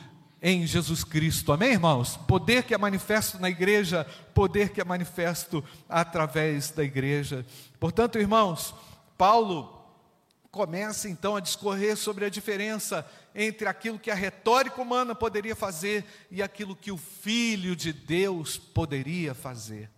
em 0.41 0.65
Jesus 0.65 1.03
Cristo. 1.03 1.51
Amém, 1.51 1.73
irmãos? 1.73 2.15
Poder 2.15 2.63
que 2.63 2.73
é 2.73 2.77
manifesto 2.77 3.37
na 3.39 3.49
igreja, 3.49 4.07
poder 4.33 4.69
que 4.69 4.79
é 4.79 4.85
manifesto 4.85 5.61
através 5.87 6.71
da 6.71 6.83
igreja. 6.83 7.45
Portanto, 7.77 8.17
irmãos, 8.17 8.73
Paulo 9.17 9.81
começa 10.49 11.09
então 11.09 11.35
a 11.35 11.41
discorrer 11.41 11.97
sobre 11.97 12.23
a 12.23 12.29
diferença 12.29 13.05
entre 13.35 13.67
aquilo 13.67 13.99
que 13.99 14.11
a 14.11 14.15
retórica 14.15 14.81
humana 14.81 15.13
poderia 15.13 15.55
fazer 15.55 16.05
e 16.31 16.41
aquilo 16.41 16.75
que 16.75 16.91
o 16.91 16.97
Filho 16.97 17.75
de 17.75 17.91
Deus 17.91 18.57
poderia 18.57 19.33
fazer. 19.33 19.89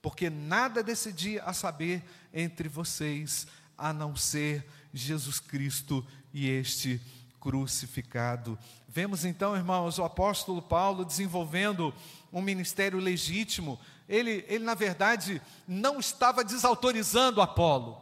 Porque 0.00 0.30
nada 0.30 0.82
decidia 0.82 1.42
a 1.42 1.52
saber 1.52 2.02
entre 2.32 2.68
vocês 2.68 3.46
a 3.80 3.92
não 3.92 4.14
ser 4.14 4.64
Jesus 4.92 5.40
Cristo 5.40 6.06
e 6.32 6.48
este 6.48 7.00
crucificado. 7.40 8.58
Vemos 8.86 9.24
então, 9.24 9.56
irmãos, 9.56 9.98
o 9.98 10.04
apóstolo 10.04 10.60
Paulo 10.60 11.04
desenvolvendo 11.04 11.94
um 12.30 12.42
ministério 12.42 12.98
legítimo. 12.98 13.80
Ele, 14.08 14.44
ele 14.46 14.64
na 14.64 14.74
verdade, 14.74 15.40
não 15.66 15.98
estava 15.98 16.44
desautorizando 16.44 17.40
Apolo. 17.40 17.98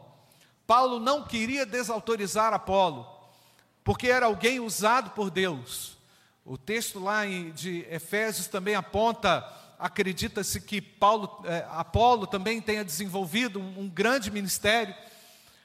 Paulo 0.67 0.99
não 0.99 1.23
queria 1.23 1.65
desautorizar 1.65 2.53
Apolo, 2.53 3.07
porque 3.83 4.07
era 4.07 4.25
alguém 4.25 4.59
usado 4.59 5.11
por 5.11 5.31
Deus. 5.31 5.97
O 6.43 6.57
texto 6.57 6.99
lá 6.99 7.25
de 7.25 7.85
Efésios 7.89 8.47
também 8.47 8.75
aponta, 8.75 9.47
acredita-se 9.77 10.59
que 10.59 10.81
Paulo, 10.81 11.41
é, 11.45 11.65
Apolo 11.69 12.27
também 12.27 12.59
tenha 12.59 12.83
desenvolvido 12.83 13.59
um, 13.59 13.81
um 13.81 13.89
grande 13.89 14.29
ministério. 14.29 14.93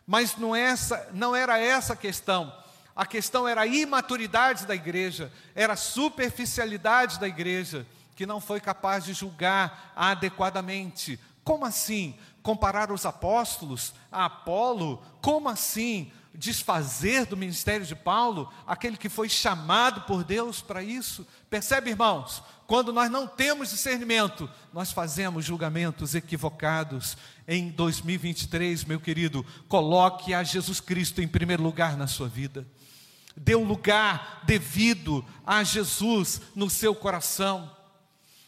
Mas 0.06 0.36
não, 0.36 0.54
é 0.54 0.60
essa, 0.60 1.08
não 1.12 1.34
era 1.34 1.58
essa 1.58 1.94
a 1.94 1.96
questão. 1.96 2.52
A 2.94 3.04
questão 3.04 3.48
era 3.48 3.62
a 3.62 3.66
imaturidade 3.66 4.66
da 4.66 4.74
igreja, 4.74 5.32
era 5.54 5.72
a 5.72 5.76
superficialidade 5.76 7.18
da 7.18 7.26
igreja, 7.26 7.86
que 8.14 8.26
não 8.26 8.40
foi 8.40 8.60
capaz 8.60 9.04
de 9.04 9.12
julgar 9.12 9.92
adequadamente. 9.96 11.18
Como 11.42 11.64
assim? 11.64 12.16
Comparar 12.42 12.92
os 12.92 13.04
apóstolos 13.04 13.94
a 14.12 14.26
Apolo? 14.26 15.02
Como 15.20 15.48
assim? 15.48 16.12
Desfazer 16.32 17.26
do 17.26 17.36
ministério 17.36 17.86
de 17.86 17.94
Paulo, 17.94 18.52
aquele 18.66 18.96
que 18.96 19.08
foi 19.08 19.28
chamado 19.28 20.02
por 20.02 20.22
Deus 20.22 20.60
para 20.60 20.82
isso? 20.82 21.26
Percebe, 21.48 21.90
irmãos? 21.90 22.42
Quando 22.66 22.92
nós 22.92 23.10
não 23.10 23.26
temos 23.26 23.70
discernimento, 23.70 24.48
nós 24.72 24.90
fazemos 24.90 25.44
julgamentos 25.44 26.14
equivocados. 26.14 27.16
Em 27.46 27.70
2023, 27.70 28.84
meu 28.84 28.98
querido, 28.98 29.44
coloque 29.68 30.32
a 30.32 30.42
Jesus 30.42 30.80
Cristo 30.80 31.20
em 31.20 31.28
primeiro 31.28 31.62
lugar 31.62 31.96
na 31.96 32.06
sua 32.06 32.26
vida. 32.26 32.66
Dê 33.36 33.54
um 33.54 33.64
lugar 33.64 34.42
devido 34.44 35.24
a 35.46 35.62
Jesus 35.62 36.40
no 36.54 36.70
seu 36.70 36.94
coração. 36.94 37.70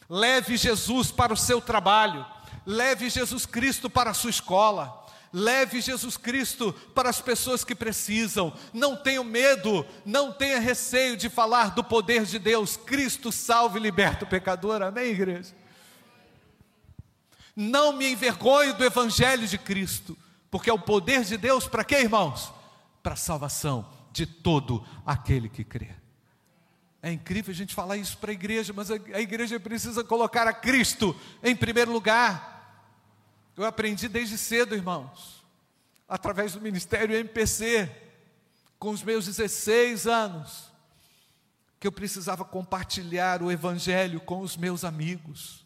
Leve 0.09 0.57
Jesus 0.57 1.11
para 1.11 1.33
o 1.33 1.37
seu 1.37 1.61
trabalho. 1.61 2.25
Leve 2.65 3.09
Jesus 3.09 3.45
Cristo 3.45 3.89
para 3.89 4.11
a 4.11 4.15
sua 4.15 4.29
escola. 4.29 5.06
Leve 5.31 5.81
Jesus 5.81 6.17
Cristo 6.17 6.73
para 6.95 7.09
as 7.09 7.21
pessoas 7.21 7.63
que 7.63 7.75
precisam. 7.75 8.53
Não 8.73 8.95
tenha 8.95 9.23
medo, 9.23 9.85
não 10.05 10.31
tenha 10.31 10.59
receio 10.59 11.17
de 11.17 11.29
falar 11.29 11.71
do 11.71 11.83
poder 11.83 12.25
de 12.25 12.39
Deus. 12.39 12.77
Cristo 12.77 13.31
salve 13.31 13.79
e 13.79 13.81
liberta 13.81 14.25
o 14.25 14.27
pecador. 14.27 14.81
Amém, 14.81 15.11
igreja? 15.11 15.53
Não 17.55 17.91
me 17.91 18.11
envergonho 18.11 18.73
do 18.75 18.85
Evangelho 18.85 19.47
de 19.47 19.57
Cristo, 19.57 20.17
porque 20.49 20.69
é 20.69 20.73
o 20.73 20.79
poder 20.79 21.23
de 21.23 21.37
Deus 21.37 21.67
para 21.67 21.83
quê, 21.83 22.01
irmãos? 22.01 22.53
Para 23.01 23.13
a 23.13 23.17
salvação 23.17 23.87
de 24.11 24.25
todo 24.25 24.85
aquele 25.05 25.49
que 25.49 25.63
crê. 25.63 25.89
É 27.01 27.11
incrível 27.11 27.51
a 27.51 27.55
gente 27.55 27.73
falar 27.73 27.97
isso 27.97 28.17
para 28.17 28.31
a 28.31 28.33
igreja, 28.33 28.73
mas 28.75 28.89
a, 28.91 28.95
a 29.13 29.21
igreja 29.21 29.59
precisa 29.59 30.03
colocar 30.03 30.47
a 30.47 30.53
Cristo 30.53 31.15
em 31.43 31.55
primeiro 31.55 31.91
lugar. 31.91 32.56
Eu 33.57 33.65
aprendi 33.65 34.07
desde 34.07 34.37
cedo, 34.37 34.75
irmãos, 34.75 35.43
através 36.07 36.53
do 36.53 36.61
ministério 36.61 37.15
MPC, 37.15 37.89
com 38.77 38.91
os 38.91 39.01
meus 39.01 39.25
16 39.25 40.05
anos, 40.05 40.71
que 41.79 41.87
eu 41.87 41.91
precisava 41.91 42.45
compartilhar 42.45 43.41
o 43.41 43.51
Evangelho 43.51 44.19
com 44.19 44.41
os 44.41 44.55
meus 44.55 44.83
amigos. 44.83 45.65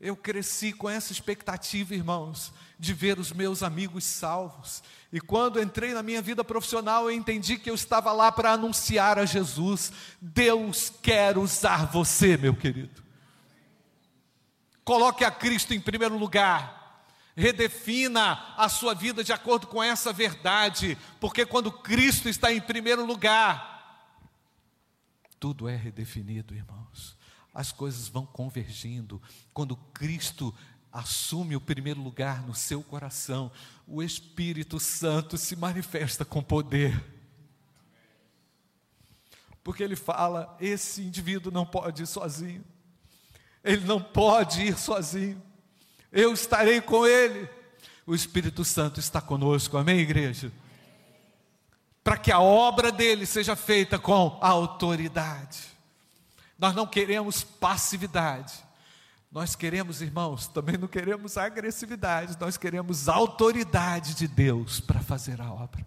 Eu 0.00 0.16
cresci 0.16 0.72
com 0.72 0.88
essa 0.88 1.12
expectativa, 1.12 1.94
irmãos, 1.94 2.50
de 2.78 2.94
ver 2.94 3.18
os 3.18 3.30
meus 3.30 3.62
amigos 3.62 4.04
salvos. 4.04 4.82
E 5.12 5.20
quando 5.20 5.60
entrei 5.60 5.92
na 5.92 6.02
minha 6.02 6.22
vida 6.22 6.42
profissional, 6.42 7.04
eu 7.04 7.10
entendi 7.14 7.58
que 7.58 7.68
eu 7.68 7.74
estava 7.74 8.10
lá 8.10 8.32
para 8.32 8.52
anunciar 8.52 9.18
a 9.18 9.26
Jesus. 9.26 9.92
Deus 10.18 10.90
quer 11.02 11.36
usar 11.36 11.84
você, 11.84 12.38
meu 12.38 12.56
querido. 12.56 13.09
Coloque 14.90 15.24
a 15.24 15.30
Cristo 15.30 15.72
em 15.72 15.80
primeiro 15.80 16.18
lugar. 16.18 17.06
Redefina 17.36 18.32
a 18.56 18.68
sua 18.68 18.92
vida 18.92 19.22
de 19.22 19.32
acordo 19.32 19.68
com 19.68 19.80
essa 19.80 20.12
verdade, 20.12 20.98
porque 21.20 21.46
quando 21.46 21.70
Cristo 21.70 22.28
está 22.28 22.52
em 22.52 22.60
primeiro 22.60 23.06
lugar, 23.06 24.18
tudo 25.38 25.68
é 25.68 25.76
redefinido, 25.76 26.56
irmãos. 26.56 27.16
As 27.54 27.70
coisas 27.70 28.08
vão 28.08 28.26
convergindo. 28.26 29.22
Quando 29.54 29.76
Cristo 29.76 30.52
assume 30.90 31.54
o 31.54 31.60
primeiro 31.60 32.02
lugar 32.02 32.42
no 32.42 32.52
seu 32.52 32.82
coração, 32.82 33.52
o 33.86 34.02
Espírito 34.02 34.80
Santo 34.80 35.38
se 35.38 35.54
manifesta 35.54 36.24
com 36.24 36.42
poder. 36.42 37.00
Porque 39.62 39.84
ele 39.84 39.94
fala: 39.94 40.56
esse 40.60 41.00
indivíduo 41.00 41.52
não 41.52 41.64
pode 41.64 42.02
ir 42.02 42.06
sozinho, 42.08 42.64
ele 43.62 43.84
não 43.86 44.00
pode 44.00 44.62
ir 44.62 44.78
sozinho, 44.78 45.40
eu 46.12 46.32
estarei 46.32 46.80
com 46.80 47.06
ele. 47.06 47.48
O 48.06 48.14
Espírito 48.14 48.64
Santo 48.64 48.98
está 48.98 49.20
conosco, 49.20 49.76
amém, 49.76 50.00
igreja? 50.00 50.50
Para 52.02 52.16
que 52.16 52.32
a 52.32 52.40
obra 52.40 52.90
dele 52.90 53.24
seja 53.26 53.54
feita 53.54 53.98
com 53.98 54.38
autoridade. 54.40 55.60
Nós 56.58 56.74
não 56.74 56.86
queremos 56.86 57.44
passividade. 57.44 58.54
Nós 59.30 59.54
queremos, 59.54 60.02
irmãos, 60.02 60.48
também 60.48 60.76
não 60.76 60.88
queremos 60.88 61.38
agressividade, 61.38 62.36
nós 62.40 62.56
queremos 62.56 63.08
autoridade 63.08 64.14
de 64.14 64.26
Deus 64.26 64.80
para 64.80 65.00
fazer 65.00 65.40
a 65.40 65.52
obra. 65.52 65.86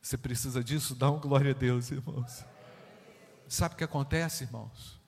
Você 0.00 0.16
precisa 0.16 0.64
disso? 0.64 0.94
Dá 0.94 1.10
um 1.10 1.20
glória 1.20 1.50
a 1.50 1.54
Deus, 1.54 1.90
irmãos. 1.90 2.42
Sabe 3.46 3.74
o 3.74 3.78
que 3.78 3.84
acontece, 3.84 4.44
irmãos? 4.44 5.01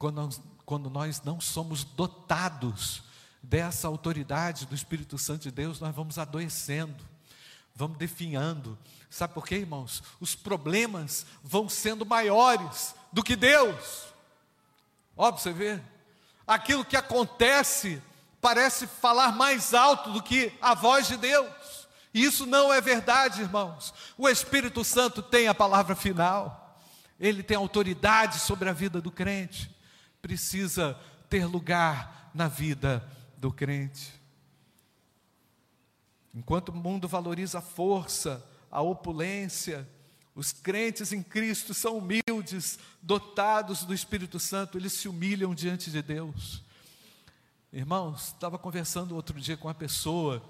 Quando 0.00 0.14
nós, 0.14 0.40
quando 0.64 0.88
nós 0.88 1.20
não 1.20 1.38
somos 1.42 1.84
dotados 1.84 3.02
dessa 3.42 3.86
autoridade 3.86 4.64
do 4.64 4.74
Espírito 4.74 5.18
Santo 5.18 5.42
de 5.42 5.50
Deus, 5.50 5.78
nós 5.78 5.94
vamos 5.94 6.16
adoecendo, 6.16 7.04
vamos 7.74 7.98
definhando. 7.98 8.78
Sabe 9.10 9.34
por 9.34 9.46
quê, 9.46 9.56
irmãos? 9.56 10.02
Os 10.18 10.34
problemas 10.34 11.26
vão 11.44 11.68
sendo 11.68 12.06
maiores 12.06 12.94
do 13.12 13.22
que 13.22 13.36
Deus. 13.36 14.06
Ó, 15.14 15.30
você 15.30 15.52
vê, 15.52 15.78
aquilo 16.46 16.82
que 16.82 16.96
acontece 16.96 18.02
parece 18.40 18.86
falar 18.86 19.32
mais 19.32 19.74
alto 19.74 20.12
do 20.12 20.22
que 20.22 20.50
a 20.62 20.72
voz 20.72 21.08
de 21.08 21.18
Deus. 21.18 21.86
E 22.14 22.24
isso 22.24 22.46
não 22.46 22.72
é 22.72 22.80
verdade, 22.80 23.42
irmãos. 23.42 23.92
O 24.16 24.26
Espírito 24.26 24.82
Santo 24.82 25.20
tem 25.20 25.46
a 25.46 25.54
palavra 25.54 25.94
final. 25.94 26.80
Ele 27.20 27.42
tem 27.42 27.58
autoridade 27.58 28.38
sobre 28.38 28.66
a 28.70 28.72
vida 28.72 28.98
do 28.98 29.10
crente 29.10 29.78
precisa 30.20 30.98
ter 31.28 31.46
lugar 31.46 32.30
na 32.34 32.48
vida 32.48 33.06
do 33.36 33.52
crente. 33.52 34.12
Enquanto 36.34 36.68
o 36.68 36.76
mundo 36.76 37.08
valoriza 37.08 37.58
a 37.58 37.62
força, 37.62 38.44
a 38.70 38.80
opulência, 38.80 39.88
os 40.34 40.52
crentes 40.52 41.12
em 41.12 41.22
Cristo 41.22 41.74
são 41.74 41.98
humildes, 41.98 42.78
dotados 43.02 43.84
do 43.84 43.92
Espírito 43.92 44.38
Santo, 44.38 44.78
eles 44.78 44.92
se 44.92 45.08
humilham 45.08 45.54
diante 45.54 45.90
de 45.90 46.00
Deus. 46.00 46.62
Irmãos, 47.72 48.28
estava 48.28 48.58
conversando 48.58 49.14
outro 49.14 49.40
dia 49.40 49.56
com 49.56 49.68
uma 49.68 49.74
pessoa 49.74 50.42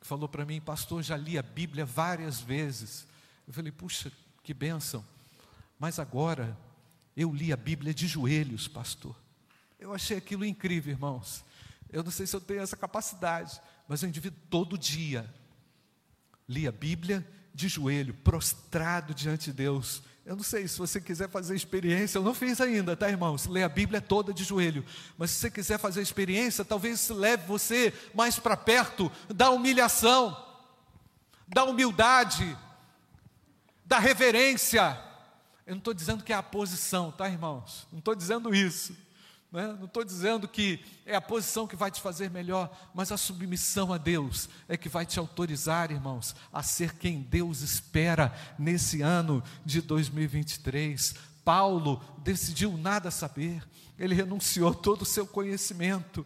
que 0.00 0.06
falou 0.06 0.28
para 0.28 0.44
mim, 0.44 0.60
pastor, 0.60 1.02
já 1.02 1.16
li 1.16 1.36
a 1.36 1.42
Bíblia 1.42 1.84
várias 1.84 2.40
vezes. 2.40 3.06
Eu 3.46 3.52
falei, 3.52 3.72
puxa, 3.72 4.12
que 4.42 4.54
bênção. 4.54 5.04
Mas 5.78 5.98
agora 5.98 6.56
eu 7.18 7.32
li 7.32 7.52
a 7.52 7.56
Bíblia 7.56 7.92
de 7.92 8.06
joelhos, 8.06 8.68
pastor. 8.68 9.16
Eu 9.76 9.92
achei 9.92 10.16
aquilo 10.16 10.44
incrível, 10.44 10.92
irmãos. 10.92 11.44
Eu 11.90 12.04
não 12.04 12.12
sei 12.12 12.28
se 12.28 12.36
eu 12.36 12.40
tenho 12.40 12.60
essa 12.60 12.76
capacidade, 12.76 13.60
mas 13.88 14.00
eu 14.00 14.08
indivíduo 14.08 14.38
todo 14.48 14.78
dia 14.78 15.28
li 16.48 16.68
a 16.68 16.70
Bíblia 16.70 17.26
de 17.52 17.66
joelho, 17.66 18.14
prostrado 18.14 19.12
diante 19.12 19.46
de 19.46 19.52
Deus. 19.52 20.00
Eu 20.24 20.36
não 20.36 20.44
sei 20.44 20.68
se 20.68 20.78
você 20.78 21.00
quiser 21.00 21.28
fazer 21.28 21.56
experiência, 21.56 22.18
eu 22.18 22.22
não 22.22 22.32
fiz 22.32 22.60
ainda, 22.60 22.96
tá, 22.96 23.10
irmãos? 23.10 23.46
Ler 23.46 23.64
a 23.64 23.68
Bíblia 23.68 24.00
toda 24.00 24.32
de 24.32 24.44
joelho. 24.44 24.84
Mas 25.16 25.32
se 25.32 25.40
você 25.40 25.50
quiser 25.50 25.80
fazer 25.80 26.00
experiência, 26.02 26.64
talvez 26.64 27.08
leve 27.08 27.44
você 27.48 27.92
mais 28.14 28.38
para 28.38 28.56
perto 28.56 29.10
da 29.28 29.50
humilhação, 29.50 30.40
da 31.48 31.64
humildade, 31.64 32.56
da 33.84 33.98
reverência 33.98 35.07
eu 35.68 35.72
não 35.72 35.80
estou 35.80 35.92
dizendo 35.92 36.24
que 36.24 36.32
é 36.32 36.36
a 36.36 36.42
posição, 36.42 37.12
tá, 37.12 37.28
irmãos? 37.28 37.86
Não 37.92 37.98
estou 37.98 38.14
dizendo 38.14 38.54
isso. 38.54 38.96
Né? 39.52 39.66
Não 39.78 39.84
estou 39.84 40.02
dizendo 40.02 40.48
que 40.48 40.82
é 41.04 41.14
a 41.14 41.20
posição 41.20 41.66
que 41.66 41.76
vai 41.76 41.90
te 41.90 42.00
fazer 42.00 42.30
melhor, 42.30 42.74
mas 42.94 43.12
a 43.12 43.18
submissão 43.18 43.92
a 43.92 43.98
Deus 43.98 44.48
é 44.66 44.78
que 44.78 44.88
vai 44.88 45.04
te 45.04 45.18
autorizar, 45.18 45.90
irmãos, 45.90 46.34
a 46.50 46.62
ser 46.62 46.94
quem 46.94 47.20
Deus 47.20 47.60
espera 47.60 48.34
nesse 48.58 49.02
ano 49.02 49.44
de 49.62 49.82
2023. 49.82 51.14
Paulo 51.44 52.02
decidiu 52.16 52.74
nada 52.78 53.10
saber, 53.10 53.62
ele 53.98 54.14
renunciou 54.14 54.74
todo 54.74 55.02
o 55.02 55.06
seu 55.06 55.26
conhecimento. 55.26 56.24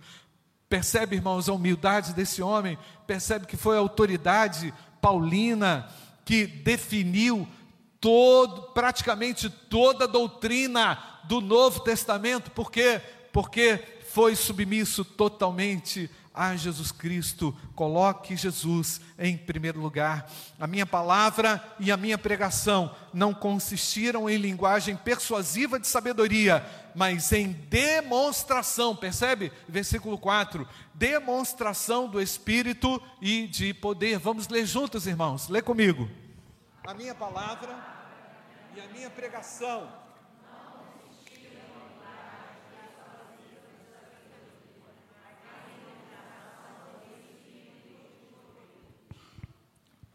Percebe, 0.68 1.16
irmãos, 1.16 1.48
a 1.48 1.52
humildade 1.52 2.14
desse 2.14 2.40
homem, 2.40 2.78
percebe 3.08 3.46
que 3.46 3.56
foi 3.56 3.76
a 3.76 3.80
autoridade 3.80 4.72
paulina 5.00 5.92
que 6.24 6.46
definiu 6.46 7.48
todo, 8.02 8.62
praticamente 8.74 9.48
toda 9.48 10.04
a 10.04 10.08
doutrina 10.08 10.98
do 11.24 11.40
Novo 11.40 11.80
Testamento, 11.80 12.50
por 12.50 12.70
quê? 12.70 13.00
Porque 13.32 13.80
foi 14.10 14.34
submisso 14.34 15.04
totalmente 15.04 16.10
a 16.34 16.56
Jesus 16.56 16.90
Cristo. 16.90 17.56
Coloque 17.76 18.36
Jesus 18.36 19.00
em 19.16 19.36
primeiro 19.36 19.80
lugar. 19.80 20.28
A 20.58 20.66
minha 20.66 20.84
palavra 20.84 21.62
e 21.78 21.92
a 21.92 21.96
minha 21.96 22.18
pregação 22.18 22.92
não 23.14 23.32
consistiram 23.32 24.28
em 24.28 24.36
linguagem 24.36 24.96
persuasiva 24.96 25.78
de 25.78 25.86
sabedoria, 25.86 26.66
mas 26.96 27.30
em 27.32 27.52
demonstração, 27.70 28.96
percebe? 28.96 29.52
Versículo 29.68 30.18
4: 30.18 30.66
demonstração 30.92 32.08
do 32.08 32.20
Espírito 32.20 33.00
e 33.20 33.46
de 33.46 33.72
poder. 33.72 34.18
Vamos 34.18 34.48
ler 34.48 34.66
juntos, 34.66 35.06
irmãos, 35.06 35.48
lê 35.48 35.62
comigo. 35.62 36.08
A 36.84 36.94
minha 36.94 37.14
palavra 37.14 37.72
e 38.74 38.80
a 38.80 38.86
minha 38.88 39.08
pregação. 39.08 39.88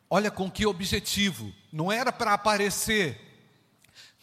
Olha 0.09 0.29
com 0.29 0.51
que 0.51 0.65
objetivo, 0.65 1.53
não 1.71 1.91
era 1.91 2.11
para 2.11 2.33
aparecer, 2.33 3.19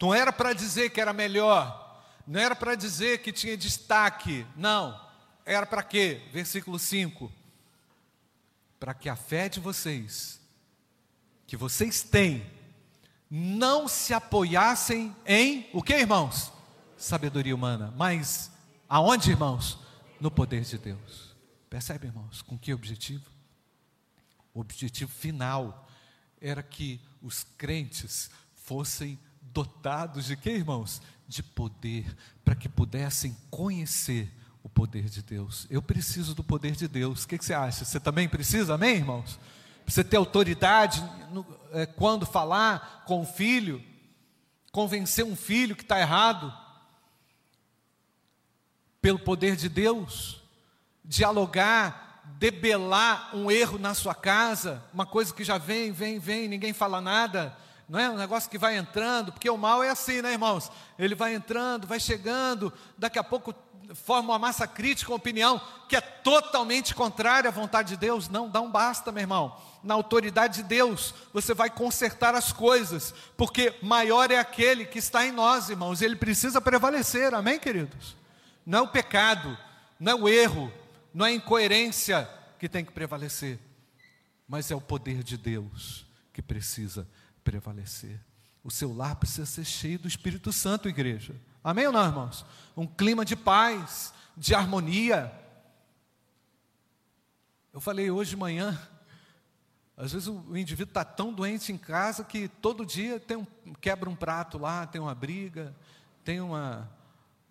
não 0.01 0.15
era 0.15 0.33
para 0.33 0.53
dizer 0.53 0.91
que 0.91 1.01
era 1.01 1.13
melhor, 1.13 2.05
não 2.27 2.41
era 2.41 2.55
para 2.57 2.75
dizer 2.75 3.19
que 3.19 3.33
tinha 3.33 3.57
destaque, 3.57 4.47
não, 4.57 4.99
era 5.45 5.67
para 5.67 5.83
quê? 5.83 6.23
Versículo 6.33 6.79
5: 6.79 7.31
para 8.79 8.93
que 8.93 9.09
a 9.09 9.17
fé 9.17 9.49
de 9.49 9.61
vocês, 9.61 10.41
que 11.55 11.57
vocês 11.57 12.03
têm, 12.03 12.45
não 13.31 13.87
se 13.87 14.13
apoiassem 14.13 15.15
em 15.25 15.71
o 15.73 15.81
que, 15.81 15.95
irmãos? 15.95 16.53
Sabedoria 16.97 17.55
humana, 17.55 17.95
mas 17.97 18.51
aonde, 18.89 19.31
irmãos? 19.31 19.79
No 20.21 20.33
poder 20.33 20.63
de 20.63 20.77
Deus. 20.77 21.37
Percebe, 21.71 22.09
irmãos, 22.09 22.43
com 22.43 22.59
que 22.59 22.75
objetivo? 22.75 23.25
O 24.53 24.59
objetivo 24.59 25.13
final 25.13 25.89
era 26.41 26.61
que 26.61 27.01
os 27.23 27.45
crentes 27.57 28.31
fossem 28.53 29.17
dotados 29.41 30.25
de 30.25 30.37
que, 30.37 30.51
irmãos? 30.51 31.01
De 31.29 31.41
poder, 31.41 32.17
para 32.45 32.57
que 32.57 32.69
pudessem 32.69 33.37
conhecer 33.49 34.29
o 34.61 34.69
poder 34.69 35.09
de 35.09 35.23
Deus. 35.23 35.69
Eu 35.71 35.81
preciso 35.81 36.35
do 36.35 36.43
poder 36.43 36.75
de 36.75 36.89
Deus. 36.89 37.23
O 37.23 37.29
que, 37.29 37.39
que 37.39 37.45
você 37.45 37.55
acha? 37.55 37.85
Você 37.85 38.01
também 38.01 38.29
precisa, 38.29 38.75
amém, 38.75 38.97
irmãos? 38.97 39.39
Você 39.87 40.03
ter 40.03 40.17
autoridade 40.17 41.03
no, 41.31 41.47
é, 41.73 41.87
quando 41.87 42.25
falar 42.25 43.05
com 43.07 43.21
o 43.21 43.27
filho, 43.27 43.83
convencer 44.73 45.25
um 45.25 45.37
filho 45.37 45.77
que 45.77 45.83
está 45.83 46.01
errado, 46.01 46.53
pelo 49.01 49.19
poder 49.19 49.55
de 49.57 49.69
Deus, 49.69 50.41
dialogar, 51.05 52.23
debelar 52.39 53.37
um 53.37 53.51
erro 53.51 53.79
na 53.79 53.93
sua 53.93 54.15
casa, 54.15 54.83
uma 54.93 55.05
coisa 55.05 55.35
que 55.35 55.45
já 55.45 55.59
vem, 55.59 55.93
vem, 55.93 56.19
vem, 56.19 56.49
ninguém 56.49 56.73
fala 56.73 57.01
nada, 57.01 57.55
não 57.89 57.99
é 57.99 58.09
um 58.09 58.17
negócio 58.17 58.51
que 58.51 58.59
vai 58.59 58.77
entrando, 58.77 59.33
porque 59.33 59.49
o 59.49 59.59
mal 59.59 59.83
é 59.83 59.91
assim, 59.91 60.23
né, 60.23 60.33
irmãos? 60.33 60.71
Ele 60.99 61.15
vai 61.15 61.35
entrando, 61.35 61.87
vai 61.87 62.01
chegando, 62.01 62.73
daqui 62.97 63.19
a 63.19 63.25
pouco 63.25 63.55
forma 63.93 64.33
uma 64.33 64.39
massa 64.39 64.67
crítica, 64.67 65.11
uma 65.11 65.17
opinião 65.17 65.61
que 65.89 65.97
é 65.97 66.01
totalmente 66.01 66.95
contrária 66.95 67.49
à 67.49 67.53
vontade 67.53 67.91
de 67.91 67.97
Deus. 67.97 68.29
Não, 68.29 68.49
dá 68.49 68.61
um 68.61 68.71
basta, 68.71 69.13
meu 69.13 69.21
irmão. 69.21 69.61
Na 69.83 69.95
autoridade 69.95 70.63
de 70.63 70.69
Deus, 70.69 71.15
você 71.33 71.53
vai 71.53 71.69
consertar 71.69 72.35
as 72.35 72.53
coisas, 72.53 73.15
porque 73.37 73.75
maior 73.83 74.31
é 74.31 74.39
aquele 74.39 74.87
que 74.87 74.99
está 74.99 75.27
em 75.27 75.33
nós, 75.33 75.69
irmãos, 75.69 76.01
ele 76.01 76.17
precisa 76.17 76.61
prevalecer, 76.61 77.35
amém, 77.35 77.59
queridos? 77.59 78.17
Não 78.65 78.79
é 78.79 78.83
o 78.83 78.89
pecado, 78.89 79.59
não 80.01 80.13
é 80.13 80.15
o 80.15 80.29
erro, 80.29 80.73
não 81.13 81.27
é 81.27 81.31
a 81.31 81.35
incoerência 81.35 82.29
que 82.59 82.69
tem 82.69 82.85
que 82.85 82.93
prevalecer, 82.93 83.59
mas 84.49 84.71
é 84.71 84.75
o 84.75 84.81
poder 84.81 85.23
de 85.23 85.37
Deus 85.37 86.07
que 86.33 86.41
precisa 86.41 87.03
prevalecer. 87.03 87.24
O 88.63 88.71
seu 88.71 88.95
lar 88.95 89.17
precisa 89.17 89.45
ser 89.45 89.65
cheio 89.65 89.99
do 89.99 90.09
Espírito 90.09 90.53
Santo, 90.53 90.89
igreja. 90.89 91.35
Amém 91.63 91.87
ou 91.87 91.93
não, 91.93 92.05
irmãos? 92.05 92.47
Um 92.77 92.87
clima 92.87 93.25
de 93.25 93.37
paz, 93.37 94.13
de 94.37 94.55
harmonia. 94.55 95.33
Eu 97.73 97.81
falei 97.81 98.11
hoje 98.11 98.31
de 98.31 98.37
manhã, 98.37 98.79
às 99.97 100.13
vezes 100.13 100.29
o 100.29 100.57
indivíduo 100.57 100.91
está 100.91 101.05
tão 101.05 101.33
doente 101.33 101.73
em 101.73 101.79
casa 101.79 102.25
que 102.25 102.49
todo 102.49 102.85
dia 102.85 103.21
tem 103.21 103.37
um, 103.37 103.47
quebra 103.81 104.11
um 104.11 104.17
prato 104.17 104.59
lá, 104.59 104.87
tem 104.87 105.01
uma 105.01 105.15
briga, 105.15 105.75
tem 106.25 106.41
uma, 106.41 106.91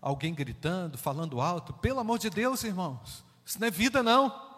alguém 0.02 0.34
gritando, 0.34 0.98
falando 0.98 1.40
alto. 1.40 1.74
Pelo 1.74 2.00
amor 2.00 2.20
de 2.20 2.30
Deus, 2.30 2.64
irmãos, 2.64 3.24
isso 3.46 3.60
não 3.60 3.68
é 3.68 3.72
vida, 3.72 4.04
não. 4.04 4.52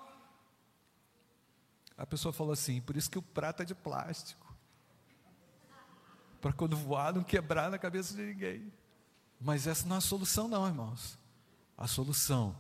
A 1.98 2.06
pessoa 2.06 2.34
falou 2.34 2.54
assim: 2.54 2.82
por 2.82 2.98
isso 2.98 3.10
que 3.10 3.20
o 3.20 3.22
prato 3.22 3.62
é 3.62 3.66
de 3.66 3.76
plástico 3.76 4.45
para 6.46 6.54
quando 6.54 6.78
voar 6.78 7.12
não 7.12 7.24
quebrar 7.24 7.72
na 7.72 7.80
cabeça 7.80 8.14
de 8.14 8.22
ninguém. 8.22 8.72
Mas 9.42 9.66
essa 9.66 9.88
não 9.88 9.96
é 9.96 9.98
a 9.98 10.02
solução, 10.02 10.48
não, 10.48 10.68
irmãos. 10.68 11.18
A 11.76 11.88
solução 11.88 12.56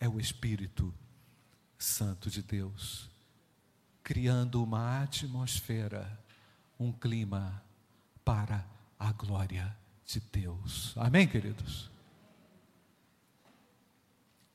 é 0.00 0.08
o 0.08 0.18
Espírito 0.18 0.92
Santo 1.78 2.28
de 2.28 2.42
Deus, 2.42 3.08
criando 4.02 4.64
uma 4.64 5.00
atmosfera, 5.00 6.18
um 6.76 6.90
clima 6.90 7.62
para 8.24 8.66
a 8.98 9.12
glória 9.12 9.72
de 10.04 10.18
Deus. 10.18 10.92
Amém, 10.96 11.28
queridos? 11.28 11.88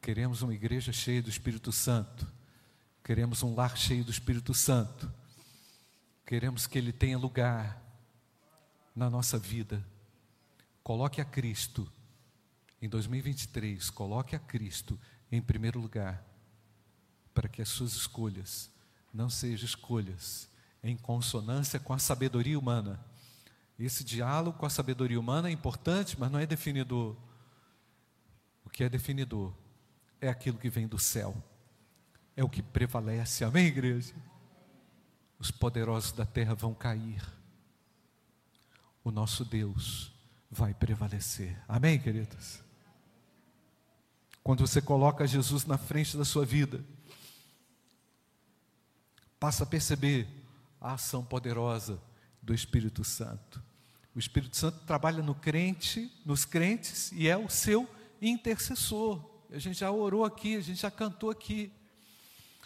Queremos 0.02 0.42
uma 0.42 0.54
igreja 0.54 0.92
cheia 0.92 1.24
do 1.24 1.30
Espírito 1.30 1.72
Santo, 1.72 2.28
queremos 3.02 3.42
um 3.42 3.56
lar 3.56 3.78
cheio 3.78 4.04
do 4.04 4.12
Espírito 4.12 4.54
Santo, 4.54 5.10
queremos 6.26 6.68
que 6.68 6.78
ele 6.78 6.92
tenha 6.92 7.18
lugar 7.18 7.85
na 8.96 9.10
nossa 9.10 9.38
vida. 9.38 9.86
Coloque 10.82 11.20
a 11.20 11.26
Cristo 11.26 11.92
em 12.82 12.88
2023, 12.88 13.90
coloque 13.90 14.36
a 14.36 14.40
Cristo 14.40 15.00
em 15.32 15.42
primeiro 15.42 15.80
lugar, 15.80 16.24
para 17.34 17.50
que 17.50 17.62
as 17.62 17.68
suas 17.68 17.94
escolhas 17.94 18.72
não 19.14 19.30
sejam 19.30 19.66
escolhas 19.66 20.48
em 20.84 20.96
consonância 20.96 21.80
com 21.80 21.94
a 21.94 22.00
sabedoria 22.00 22.58
humana. 22.58 23.04
Esse 23.78 24.04
diálogo 24.04 24.58
com 24.58 24.66
a 24.66 24.70
sabedoria 24.70 25.20
humana 25.20 25.50
é 25.50 25.52
importante, 25.52 26.16
mas 26.18 26.32
não 26.32 26.40
é 26.40 26.46
definidor. 26.46 27.16
O 28.64 28.70
que 28.70 28.84
é 28.84 28.90
definidor 28.90 29.54
é 30.22 30.30
aquilo 30.30 30.58
que 30.58 30.70
vem 30.70 30.88
do 30.88 31.00
céu, 31.00 31.36
é 32.36 32.44
o 32.44 32.50
que 32.50 32.62
prevalece. 32.62 33.44
Amém, 33.44 33.66
igreja? 33.66 34.14
Os 35.40 35.52
poderosos 35.52 36.12
da 36.14 36.26
terra 36.26 36.54
vão 36.54 36.74
cair 36.74 37.22
o 39.06 39.12
nosso 39.12 39.46
Deus 39.46 40.12
vai 40.50 40.74
prevalecer. 40.74 41.56
Amém, 41.68 42.00
queridos? 42.00 42.60
Quando 44.44 44.66
você 44.66 44.82
coloca 44.82 45.28
Jesus 45.28 45.64
na 45.66 45.78
frente 45.78 46.18
da 46.18 46.26
sua 46.26 46.44
vida, 46.44 46.84
passa 49.40 49.64
a 49.64 49.68
perceber 49.68 50.28
a 50.82 50.94
ação 50.94 51.24
poderosa 51.24 52.02
do 52.42 52.52
Espírito 52.52 53.04
Santo. 53.04 53.62
O 54.16 54.20
Espírito 54.20 54.58
Santo 54.58 54.80
trabalha 54.86 55.22
no 55.22 55.36
crente, 55.36 56.12
nos 56.26 56.44
crentes 56.44 57.12
e 57.12 57.28
é 57.28 57.38
o 57.38 57.48
seu 57.48 57.88
intercessor. 58.20 59.24
A 59.52 59.60
gente 59.60 59.80
já 59.80 59.92
orou 59.92 60.26
aqui, 60.26 60.56
a 60.56 60.62
gente 60.62 60.82
já 60.82 60.90
cantou 60.90 61.30
aqui. 61.30 61.72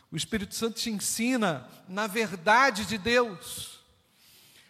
O 0.10 0.16
Espírito 0.16 0.56
Santo 0.56 0.80
te 0.80 0.90
ensina 0.90 1.68
na 1.88 2.08
verdade 2.08 2.86
de 2.86 2.98
Deus. 2.98 3.79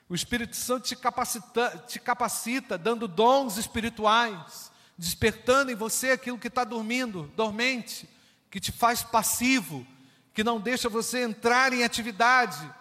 O 0.10 0.15
Espírito 0.15 0.56
Santo 0.56 0.88
te 0.88 0.95
capacita, 0.95 1.84
te 1.88 2.00
capacita, 2.00 2.80
dando 2.80 3.08
dons 3.08 3.58
espirituais, 3.58 4.72
despertando 4.98 5.72
em 5.72 5.76
você 5.76 6.10
aquilo 6.10 6.39
que 6.39 6.48
está 6.48 6.63
dormindo, 6.63 7.32
dormente, 7.36 8.10
que 8.50 8.60
te 8.60 8.72
faz 8.72 9.04
passivo, 9.04 9.86
que 10.34 10.43
não 10.43 10.60
deixa 10.60 10.89
você 10.89 11.22
entrar 11.22 11.74
em 11.74 11.84
atividade. 11.84 12.74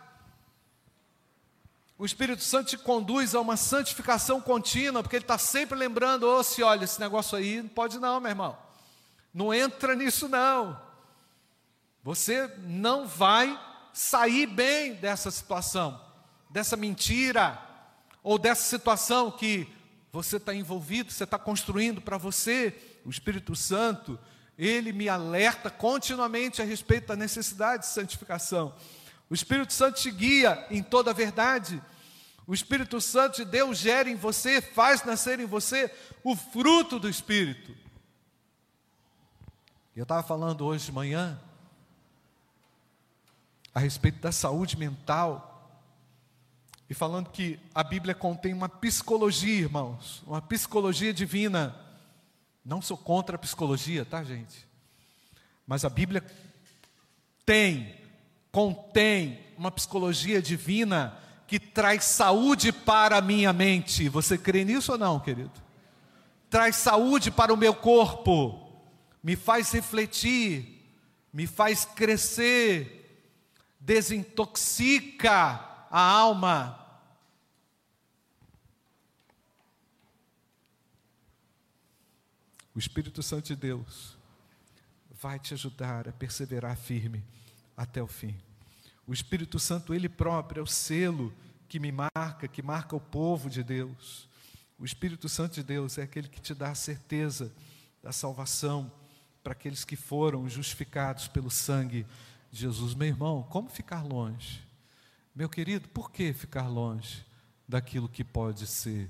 O 1.99 2.07
Espírito 2.07 2.43
Santo 2.43 2.71
te 2.71 2.79
conduz 2.79 3.35
a 3.35 3.41
uma 3.43 3.59
santificação 3.59 4.41
contínua, 4.41 5.03
porque 5.03 5.17
ele 5.17 5.25
está 5.25 5.37
sempre 5.37 5.77
lembrando: 5.77 6.23
ô, 6.23 6.39
oh, 6.39 6.43
se 6.43 6.63
olha, 6.63 6.85
esse 6.85 6.99
negócio 6.99 7.37
aí 7.37 7.61
não 7.61 7.69
pode 7.69 7.99
não, 7.99 8.19
meu 8.21 8.31
irmão. 8.31 8.59
Não 9.35 9.53
entra 9.53 9.95
nisso 9.95 10.31
não. 10.31 10.81
Você 12.03 12.51
não 12.61 13.07
vai 13.07 13.61
sair 13.93 14.47
bem 14.47 14.95
dessa 14.95 15.31
situação 15.31 16.08
dessa 16.51 16.77
mentira, 16.77 17.61
ou 18.23 18.39
dessa 18.39 18.63
situação 18.63 19.31
que 19.31 19.67
você 20.13 20.37
está 20.37 20.55
envolvido, 20.55 21.13
você 21.13 21.25
está 21.25 21.39
construindo 21.39 22.01
para 22.01 22.19
você, 22.19 22.75
o 23.05 23.11
Espírito 23.11 23.55
Santo, 23.55 24.19
ele 24.59 24.93
me 24.93 25.09
alerta 25.09 25.71
continuamente 25.71 26.61
a 26.61 26.65
respeito 26.65 27.09
da 27.09 27.17
necessidade 27.17 27.83
de 27.83 27.89
santificação. 27.89 28.75
O 29.31 29.35
Espírito 29.35 29.73
Santo 29.73 30.01
te 30.01 30.11
guia 30.11 30.67
em 30.71 30.83
toda 30.83 31.11
a 31.11 31.15
verdade. 31.15 31.81
O 32.47 32.55
Espírito 32.55 33.01
Santo 33.01 33.37
de 33.37 33.45
Deus 33.45 33.79
gera 33.79 34.09
em 34.09 34.17
você, 34.17 34.61
faz 34.61 35.05
nascer 35.05 35.39
em 35.39 35.47
você 35.47 35.95
o 36.25 36.35
fruto 36.35 36.99
do 36.99 37.09
Espírito. 37.09 37.77
Eu 39.95 40.05
estava 40.05 40.23
falando 40.23 40.65
hoje 40.65 40.87
de 40.87 40.93
manhã 40.93 41.39
a 43.75 43.81
respeito 43.81 44.21
da 44.21 44.33
saúde 44.33 44.77
mental 44.77 45.48
e 46.91 46.95
falando 46.95 47.29
que 47.31 47.59
a 47.75 47.85
Bíblia 47.85 48.15
contém 48.15 48.55
uma 48.55 48.69
psicologia, 48.69 49.61
irmãos, 49.61 50.23
uma 50.27 50.41
psicologia 50.41 51.13
divina. 51.13 51.77
Não 52.65 52.81
sou 52.81 52.97
contra 52.97 53.37
a 53.37 53.39
psicologia, 53.39 54.05
tá, 54.05 54.25
gente? 54.25 54.67
Mas 55.67 55.85
a 55.85 55.91
Bíblia 55.91 56.25
tem, 57.45 57.95
contém 58.51 59.39
uma 59.59 59.71
psicologia 59.71 60.41
divina 60.41 61.15
que 61.47 61.59
traz 61.61 62.05
saúde 62.05 62.73
para 62.73 63.19
a 63.19 63.23
minha 63.23 63.53
mente. 63.53 64.09
Você 64.09 64.39
crê 64.39 64.65
nisso 64.65 64.93
ou 64.93 64.99
não, 64.99 65.21
querido? 65.21 65.53
Traz 66.49 66.77
saúde 66.77 67.31
para 67.31 67.53
o 67.53 67.57
meu 67.57 67.75
corpo, 67.75 68.67
me 69.23 69.37
faz 69.37 69.71
refletir, 69.73 70.87
me 71.31 71.47
faz 71.47 71.85
crescer, 71.85 73.23
desintoxica 73.79 75.69
a 75.91 76.01
alma. 76.01 76.85
O 82.75 82.79
Espírito 82.79 83.23
Santo 83.23 83.47
de 83.47 83.57
Deus 83.57 84.17
vai 85.21 85.39
te 85.39 85.53
ajudar 85.55 86.09
a 86.09 86.13
perseverar 86.13 86.77
firme 86.77 87.25
até 87.77 88.03
o 88.03 88.07
fim. 88.07 88.37
O 89.07 89.13
Espírito 89.13 89.59
Santo, 89.59 89.93
Ele 89.93 90.09
próprio, 90.09 90.61
é 90.61 90.63
o 90.63 90.67
selo 90.67 91.35
que 91.69 91.81
me 91.81 91.91
marca, 91.91 92.47
que 92.47 92.63
marca 92.63 92.95
o 92.95 93.01
povo 93.01 93.51
de 93.51 93.63
Deus. 93.65 94.29
O 94.79 94.85
Espírito 94.85 95.29
Santo 95.29 95.55
de 95.55 95.63
Deus 95.63 95.99
é 95.99 96.03
aquele 96.03 96.29
que 96.29 96.41
te 96.41 96.55
dá 96.55 96.71
a 96.71 96.75
certeza 96.75 97.53
da 98.03 98.13
salvação 98.13 98.93
para 99.43 99.53
aqueles 99.53 99.85
que 99.85 99.97
foram 99.97 100.49
justificados 100.49 101.27
pelo 101.27 101.51
sangue 101.51 102.07
de 102.51 102.61
Jesus. 102.61 102.95
Meu 102.95 103.09
irmão, 103.09 103.43
como 103.45 103.69
ficar 103.69 104.05
longe? 104.05 104.68
Meu 105.39 105.49
querido, 105.49 105.89
por 105.91 106.11
que 106.11 106.33
ficar 106.33 106.67
longe 106.67 107.25
daquilo 107.69 108.09
que 108.09 108.25
pode 108.25 108.67
ser 108.67 109.09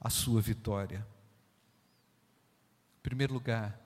a 0.00 0.10
sua 0.10 0.40
vitória? 0.40 1.06
Em 2.98 3.00
primeiro 3.00 3.32
lugar, 3.32 3.80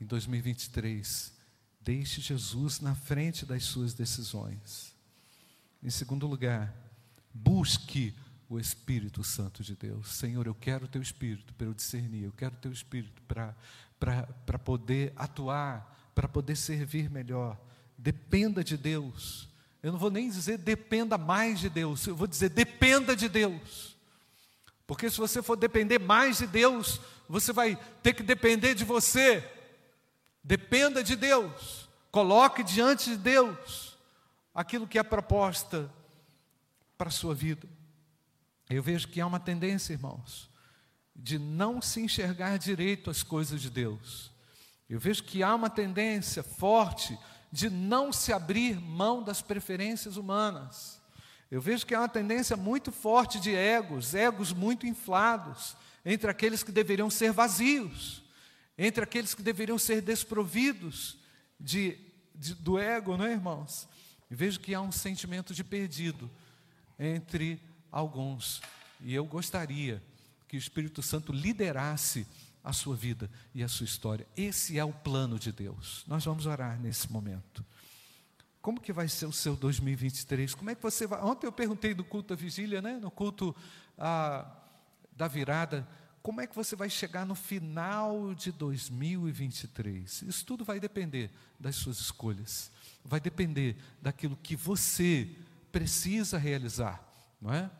em 0.00 0.04
2023, 0.04 1.32
deixe 1.80 2.20
Jesus 2.20 2.80
na 2.80 2.96
frente 2.96 3.46
das 3.46 3.62
suas 3.62 3.94
decisões. 3.94 4.92
Em 5.80 5.88
segundo 5.88 6.26
lugar, 6.26 6.74
busque 7.32 8.12
o 8.48 8.58
Espírito 8.58 9.22
Santo 9.22 9.62
de 9.62 9.76
Deus. 9.76 10.16
Senhor, 10.16 10.48
eu 10.48 10.54
quero 10.56 10.86
o 10.86 10.88
teu 10.88 11.00
Espírito 11.00 11.54
para 11.54 11.68
eu 11.68 11.74
discernir, 11.74 12.24
eu 12.24 12.32
quero 12.32 12.56
o 12.56 12.58
teu 12.58 12.72
Espírito 12.72 13.22
para 13.22 14.58
poder 14.64 15.12
atuar, 15.14 16.10
para 16.12 16.26
poder 16.26 16.56
servir 16.56 17.08
melhor. 17.08 17.56
Dependa 17.96 18.64
de 18.64 18.76
Deus. 18.76 19.48
Eu 19.84 19.92
não 19.92 19.98
vou 19.98 20.10
nem 20.10 20.30
dizer 20.30 20.56
dependa 20.56 21.18
mais 21.18 21.60
de 21.60 21.68
Deus, 21.68 22.06
eu 22.06 22.16
vou 22.16 22.26
dizer 22.26 22.48
dependa 22.48 23.14
de 23.14 23.28
Deus. 23.28 23.94
Porque 24.86 25.10
se 25.10 25.18
você 25.18 25.42
for 25.42 25.56
depender 25.56 25.98
mais 25.98 26.38
de 26.38 26.46
Deus, 26.46 26.98
você 27.28 27.52
vai 27.52 27.76
ter 28.02 28.14
que 28.14 28.22
depender 28.22 28.74
de 28.74 28.82
você. 28.82 29.46
Dependa 30.42 31.04
de 31.04 31.14
Deus. 31.14 31.86
Coloque 32.10 32.62
diante 32.62 33.10
de 33.10 33.18
Deus 33.18 33.98
aquilo 34.54 34.88
que 34.88 34.98
é 34.98 35.02
proposta 35.02 35.92
para 36.96 37.08
a 37.08 37.12
sua 37.12 37.34
vida. 37.34 37.68
Eu 38.70 38.82
vejo 38.82 39.08
que 39.08 39.20
há 39.20 39.26
uma 39.26 39.38
tendência, 39.38 39.92
irmãos, 39.92 40.48
de 41.14 41.38
não 41.38 41.82
se 41.82 42.00
enxergar 42.00 42.56
direito 42.56 43.10
as 43.10 43.22
coisas 43.22 43.60
de 43.60 43.68
Deus. 43.68 44.30
Eu 44.88 44.98
vejo 44.98 45.24
que 45.24 45.42
há 45.42 45.54
uma 45.54 45.68
tendência 45.68 46.42
forte 46.42 47.18
de 47.54 47.70
não 47.70 48.12
se 48.12 48.32
abrir 48.32 48.80
mão 48.80 49.22
das 49.22 49.40
preferências 49.40 50.16
humanas. 50.16 51.00
Eu 51.50 51.60
vejo 51.60 51.86
que 51.86 51.94
há 51.94 52.00
uma 52.00 52.08
tendência 52.08 52.56
muito 52.56 52.90
forte 52.90 53.38
de 53.38 53.54
egos, 53.54 54.14
egos 54.14 54.52
muito 54.52 54.86
inflados, 54.86 55.76
entre 56.04 56.30
aqueles 56.30 56.62
que 56.62 56.72
deveriam 56.72 57.08
ser 57.08 57.32
vazios 57.32 58.24
entre 58.76 59.04
aqueles 59.04 59.34
que 59.34 59.42
deveriam 59.42 59.78
ser 59.78 60.00
desprovidos 60.00 61.16
de, 61.58 61.96
de, 62.34 62.54
do 62.54 62.78
ego, 62.78 63.16
não 63.16 63.24
é, 63.24 63.32
irmãos? 63.32 63.88
E 64.30 64.34
vejo 64.34 64.60
que 64.60 64.74
há 64.74 64.80
um 64.80 64.92
sentimento 64.92 65.54
de 65.54 65.62
perdido 65.62 66.30
entre 66.98 67.60
alguns. 67.90 68.60
E 69.00 69.14
eu 69.14 69.24
gostaria 69.24 70.02
que 70.48 70.56
o 70.56 70.58
Espírito 70.58 71.02
Santo 71.02 71.32
liderasse 71.32 72.26
a 72.64 72.72
sua 72.72 72.96
vida 72.96 73.30
e 73.54 73.62
a 73.62 73.68
sua 73.68 73.84
história. 73.84 74.26
Esse 74.36 74.78
é 74.78 74.84
o 74.84 74.92
plano 74.92 75.38
de 75.38 75.52
Deus. 75.52 76.02
Nós 76.08 76.24
vamos 76.24 76.46
orar 76.46 76.80
nesse 76.80 77.12
momento. 77.12 77.64
Como 78.60 78.80
que 78.80 78.92
vai 78.92 79.06
ser 79.06 79.26
o 79.26 79.32
seu 79.32 79.54
2023? 79.54 80.54
Como 80.54 80.70
é 80.70 80.74
que 80.74 80.82
você 80.82 81.06
vai? 81.06 81.20
Ontem 81.20 81.46
eu 81.46 81.52
perguntei 81.52 81.92
do 81.92 82.02
culto 82.02 82.32
à 82.32 82.36
vigília, 82.36 82.80
né? 82.80 82.98
No 82.98 83.10
culto 83.10 83.54
ah, 83.98 84.50
da 85.14 85.28
virada 85.28 85.86
como 86.24 86.40
é 86.40 86.46
que 86.46 86.56
você 86.56 86.74
vai 86.74 86.88
chegar 86.88 87.26
no 87.26 87.34
final 87.34 88.34
de 88.34 88.50
2023? 88.50 90.22
Isso 90.22 90.46
tudo 90.46 90.64
vai 90.64 90.80
depender 90.80 91.30
das 91.60 91.76
suas 91.76 92.00
escolhas, 92.00 92.70
vai 93.04 93.20
depender 93.20 93.76
daquilo 94.00 94.34
que 94.42 94.56
você 94.56 95.28
precisa 95.70 96.38
realizar, 96.38 97.06
não 97.38 97.52
é? 97.52 97.70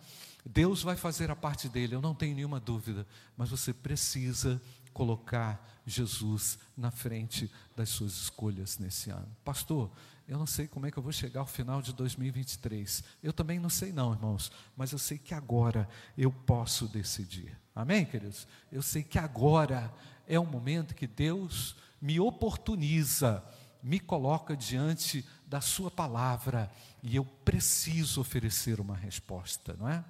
Deus 0.44 0.82
vai 0.82 0.96
fazer 0.96 1.30
a 1.30 1.36
parte 1.36 1.68
dele, 1.68 1.94
eu 1.94 2.02
não 2.02 2.14
tenho 2.14 2.34
nenhuma 2.34 2.60
dúvida, 2.60 3.06
mas 3.36 3.50
você 3.50 3.72
precisa 3.72 4.60
colocar 4.92 5.82
Jesus 5.86 6.58
na 6.76 6.90
frente 6.90 7.50
das 7.76 7.88
suas 7.88 8.12
escolhas 8.12 8.78
nesse 8.78 9.10
ano. 9.10 9.28
Pastor, 9.44 9.90
eu 10.26 10.38
não 10.38 10.46
sei 10.46 10.66
como 10.66 10.86
é 10.86 10.90
que 10.90 10.96
eu 10.96 11.02
vou 11.02 11.12
chegar 11.12 11.40
ao 11.40 11.46
final 11.46 11.82
de 11.82 11.92
2023. 11.92 13.04
Eu 13.22 13.32
também 13.32 13.58
não 13.58 13.68
sei, 13.68 13.92
não, 13.92 14.12
irmãos, 14.12 14.50
mas 14.76 14.92
eu 14.92 14.98
sei 14.98 15.18
que 15.18 15.34
agora 15.34 15.88
eu 16.16 16.30
posso 16.30 16.86
decidir. 16.88 17.58
Amém, 17.74 18.06
queridos? 18.06 18.46
Eu 18.72 18.82
sei 18.82 19.02
que 19.02 19.18
agora 19.18 19.92
é 20.26 20.38
o 20.38 20.46
momento 20.46 20.94
que 20.94 21.06
Deus 21.06 21.76
me 22.00 22.18
oportuniza, 22.18 23.44
me 23.82 24.00
coloca 24.00 24.56
diante 24.56 25.24
da 25.46 25.60
Sua 25.60 25.90
palavra 25.90 26.70
e 27.02 27.16
eu 27.16 27.24
preciso 27.24 28.20
oferecer 28.20 28.80
uma 28.80 28.96
resposta, 28.96 29.76
não 29.78 29.88
é? 29.88 30.02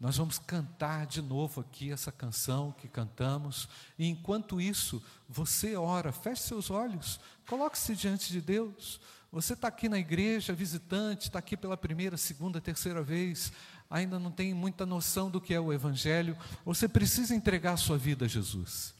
Nós 0.00 0.16
vamos 0.16 0.38
cantar 0.38 1.06
de 1.06 1.20
novo 1.20 1.60
aqui 1.60 1.92
essa 1.92 2.10
canção 2.10 2.72
que 2.72 2.88
cantamos, 2.88 3.68
e 3.98 4.08
enquanto 4.08 4.58
isso, 4.58 5.02
você 5.28 5.76
ora, 5.76 6.10
feche 6.10 6.42
seus 6.42 6.70
olhos, 6.70 7.20
coloque-se 7.46 7.94
diante 7.94 8.32
de 8.32 8.40
Deus. 8.40 8.98
Você 9.30 9.52
está 9.52 9.68
aqui 9.68 9.90
na 9.90 9.98
igreja, 9.98 10.54
visitante, 10.54 11.28
está 11.28 11.38
aqui 11.38 11.54
pela 11.54 11.76
primeira, 11.76 12.16
segunda, 12.16 12.62
terceira 12.62 13.02
vez, 13.02 13.52
ainda 13.90 14.18
não 14.18 14.30
tem 14.30 14.54
muita 14.54 14.86
noção 14.86 15.30
do 15.30 15.40
que 15.40 15.52
é 15.52 15.60
o 15.60 15.72
Evangelho, 15.72 16.36
você 16.64 16.88
precisa 16.88 17.34
entregar 17.34 17.74
a 17.74 17.76
sua 17.76 17.98
vida 17.98 18.24
a 18.24 18.28
Jesus. 18.28 18.94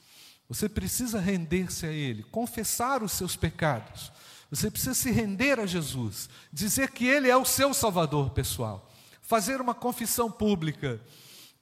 Você 0.50 0.68
precisa 0.68 1.18
render-se 1.18 1.86
a 1.86 1.92
Ele, 1.92 2.24
confessar 2.24 3.02
os 3.02 3.12
seus 3.12 3.36
pecados. 3.36 4.12
Você 4.50 4.68
precisa 4.70 4.94
se 4.94 5.10
render 5.12 5.60
a 5.60 5.64
Jesus, 5.64 6.28
dizer 6.52 6.90
que 6.90 7.06
Ele 7.06 7.30
é 7.30 7.36
o 7.36 7.44
seu 7.44 7.72
Salvador 7.72 8.30
pessoal, 8.30 8.89
fazer 9.30 9.60
uma 9.60 9.74
confissão 9.74 10.28
pública. 10.28 11.00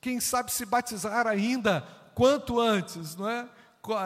Quem 0.00 0.20
sabe 0.20 0.50
se 0.50 0.64
batizar 0.64 1.26
ainda 1.26 1.82
quanto 2.14 2.58
antes, 2.58 3.14
não 3.14 3.28
é? 3.28 3.46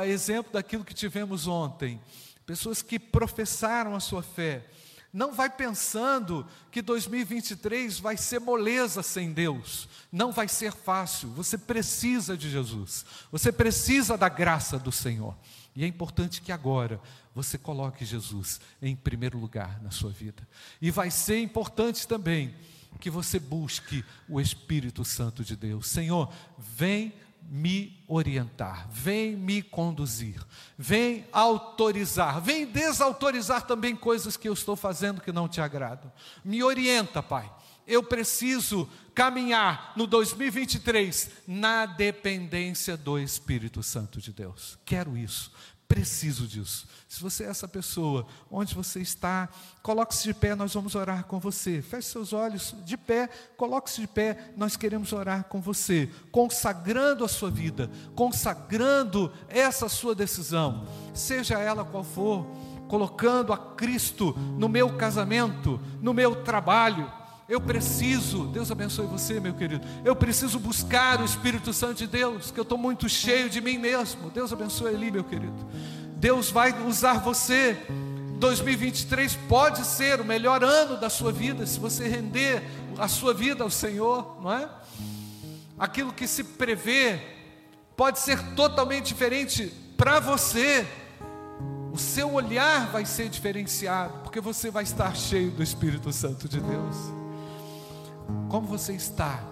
Exemplo 0.04 0.52
daquilo 0.52 0.84
que 0.84 0.92
tivemos 0.92 1.46
ontem 1.46 2.00
pessoas 2.44 2.82
que 2.82 2.98
professaram 2.98 3.94
a 3.94 4.00
sua 4.00 4.20
fé. 4.20 4.66
Não 5.12 5.32
vai 5.32 5.48
pensando 5.48 6.44
que 6.72 6.82
2023 6.82 8.00
vai 8.00 8.16
ser 8.16 8.40
moleza 8.40 9.00
sem 9.00 9.32
Deus. 9.32 9.88
Não 10.10 10.32
vai 10.32 10.48
ser 10.48 10.72
fácil. 10.72 11.28
Você 11.30 11.56
precisa 11.56 12.36
de 12.36 12.50
Jesus. 12.50 13.06
Você 13.30 13.52
precisa 13.52 14.18
da 14.18 14.28
graça 14.28 14.76
do 14.76 14.90
Senhor. 14.90 15.36
E 15.76 15.84
é 15.84 15.86
importante 15.86 16.42
que 16.42 16.50
agora 16.50 17.00
você 17.32 17.56
coloque 17.56 18.04
Jesus 18.04 18.60
em 18.82 18.96
primeiro 18.96 19.38
lugar 19.38 19.80
na 19.82 19.92
sua 19.92 20.10
vida. 20.10 20.46
E 20.80 20.90
vai 20.90 21.12
ser 21.12 21.40
importante 21.40 22.08
também 22.08 22.54
que 22.98 23.10
você 23.10 23.38
busque 23.38 24.04
o 24.28 24.40
Espírito 24.40 25.04
Santo 25.04 25.44
de 25.44 25.56
Deus. 25.56 25.88
Senhor, 25.88 26.32
vem 26.58 27.12
me 27.48 28.02
orientar, 28.06 28.88
vem 28.90 29.36
me 29.36 29.62
conduzir, 29.62 30.40
vem 30.78 31.26
autorizar, 31.32 32.40
vem 32.40 32.66
desautorizar 32.66 33.66
também 33.66 33.96
coisas 33.96 34.36
que 34.36 34.48
eu 34.48 34.52
estou 34.52 34.76
fazendo 34.76 35.20
que 35.20 35.32
não 35.32 35.48
te 35.48 35.60
agradam. 35.60 36.12
Me 36.44 36.62
orienta, 36.62 37.22
Pai. 37.22 37.52
Eu 37.86 38.02
preciso 38.02 38.88
caminhar 39.12 39.92
no 39.96 40.06
2023 40.06 41.30
na 41.46 41.84
dependência 41.84 42.96
do 42.96 43.18
Espírito 43.18 43.82
Santo 43.82 44.20
de 44.20 44.32
Deus. 44.32 44.78
Quero 44.84 45.16
isso 45.16 45.50
preciso 45.92 46.46
disso. 46.46 46.86
Se 47.06 47.22
você 47.22 47.44
é 47.44 47.48
essa 47.48 47.68
pessoa, 47.68 48.26
onde 48.50 48.74
você 48.74 49.02
está, 49.02 49.46
coloque-se 49.82 50.22
de 50.22 50.32
pé, 50.32 50.54
nós 50.54 50.72
vamos 50.72 50.94
orar 50.94 51.24
com 51.24 51.38
você. 51.38 51.82
Feche 51.82 52.08
seus 52.08 52.32
olhos 52.32 52.74
de 52.82 52.96
pé, 52.96 53.28
coloque-se 53.58 54.00
de 54.00 54.06
pé, 54.06 54.54
nós 54.56 54.74
queremos 54.74 55.12
orar 55.12 55.44
com 55.44 55.60
você, 55.60 56.08
consagrando 56.30 57.26
a 57.26 57.28
sua 57.28 57.50
vida, 57.50 57.90
consagrando 58.14 59.30
essa 59.50 59.86
sua 59.86 60.14
decisão, 60.14 60.88
seja 61.12 61.58
ela 61.58 61.84
qual 61.84 62.02
for, 62.02 62.46
colocando 62.88 63.52
a 63.52 63.58
Cristo 63.58 64.32
no 64.58 64.70
meu 64.70 64.96
casamento, 64.96 65.78
no 66.00 66.14
meu 66.14 66.42
trabalho 66.42 67.21
eu 67.48 67.60
preciso, 67.60 68.46
Deus 68.46 68.70
abençoe 68.70 69.06
você, 69.06 69.40
meu 69.40 69.52
querido. 69.52 69.86
Eu 70.04 70.14
preciso 70.14 70.58
buscar 70.58 71.20
o 71.20 71.24
Espírito 71.24 71.72
Santo 71.72 71.98
de 71.98 72.06
Deus, 72.06 72.50
que 72.50 72.58
eu 72.58 72.62
estou 72.62 72.78
muito 72.78 73.08
cheio 73.08 73.50
de 73.50 73.60
mim 73.60 73.78
mesmo. 73.78 74.30
Deus 74.30 74.52
abençoe 74.52 74.94
ali, 74.94 75.10
meu 75.10 75.24
querido. 75.24 75.66
Deus 76.16 76.50
vai 76.50 76.72
usar 76.86 77.18
você. 77.18 77.76
2023 78.38 79.36
pode 79.48 79.84
ser 79.84 80.20
o 80.20 80.24
melhor 80.24 80.64
ano 80.64 80.96
da 80.96 81.08
sua 81.08 81.30
vida, 81.30 81.64
se 81.66 81.78
você 81.78 82.08
render 82.08 82.62
a 82.98 83.06
sua 83.06 83.32
vida 83.32 83.62
ao 83.62 83.70
Senhor, 83.70 84.40
não 84.42 84.52
é? 84.52 84.68
Aquilo 85.78 86.12
que 86.12 86.26
se 86.26 86.42
prevê 86.42 87.20
pode 87.96 88.18
ser 88.18 88.40
totalmente 88.54 89.06
diferente 89.06 89.72
para 89.96 90.20
você. 90.20 90.86
O 91.92 91.98
seu 91.98 92.32
olhar 92.32 92.88
vai 92.90 93.04
ser 93.04 93.28
diferenciado, 93.28 94.20
porque 94.22 94.40
você 94.40 94.70
vai 94.70 94.82
estar 94.82 95.14
cheio 95.14 95.50
do 95.50 95.62
Espírito 95.62 96.12
Santo 96.12 96.48
de 96.48 96.58
Deus. 96.60 97.21
Como 98.48 98.66
você 98.66 98.92
está? 98.92 99.42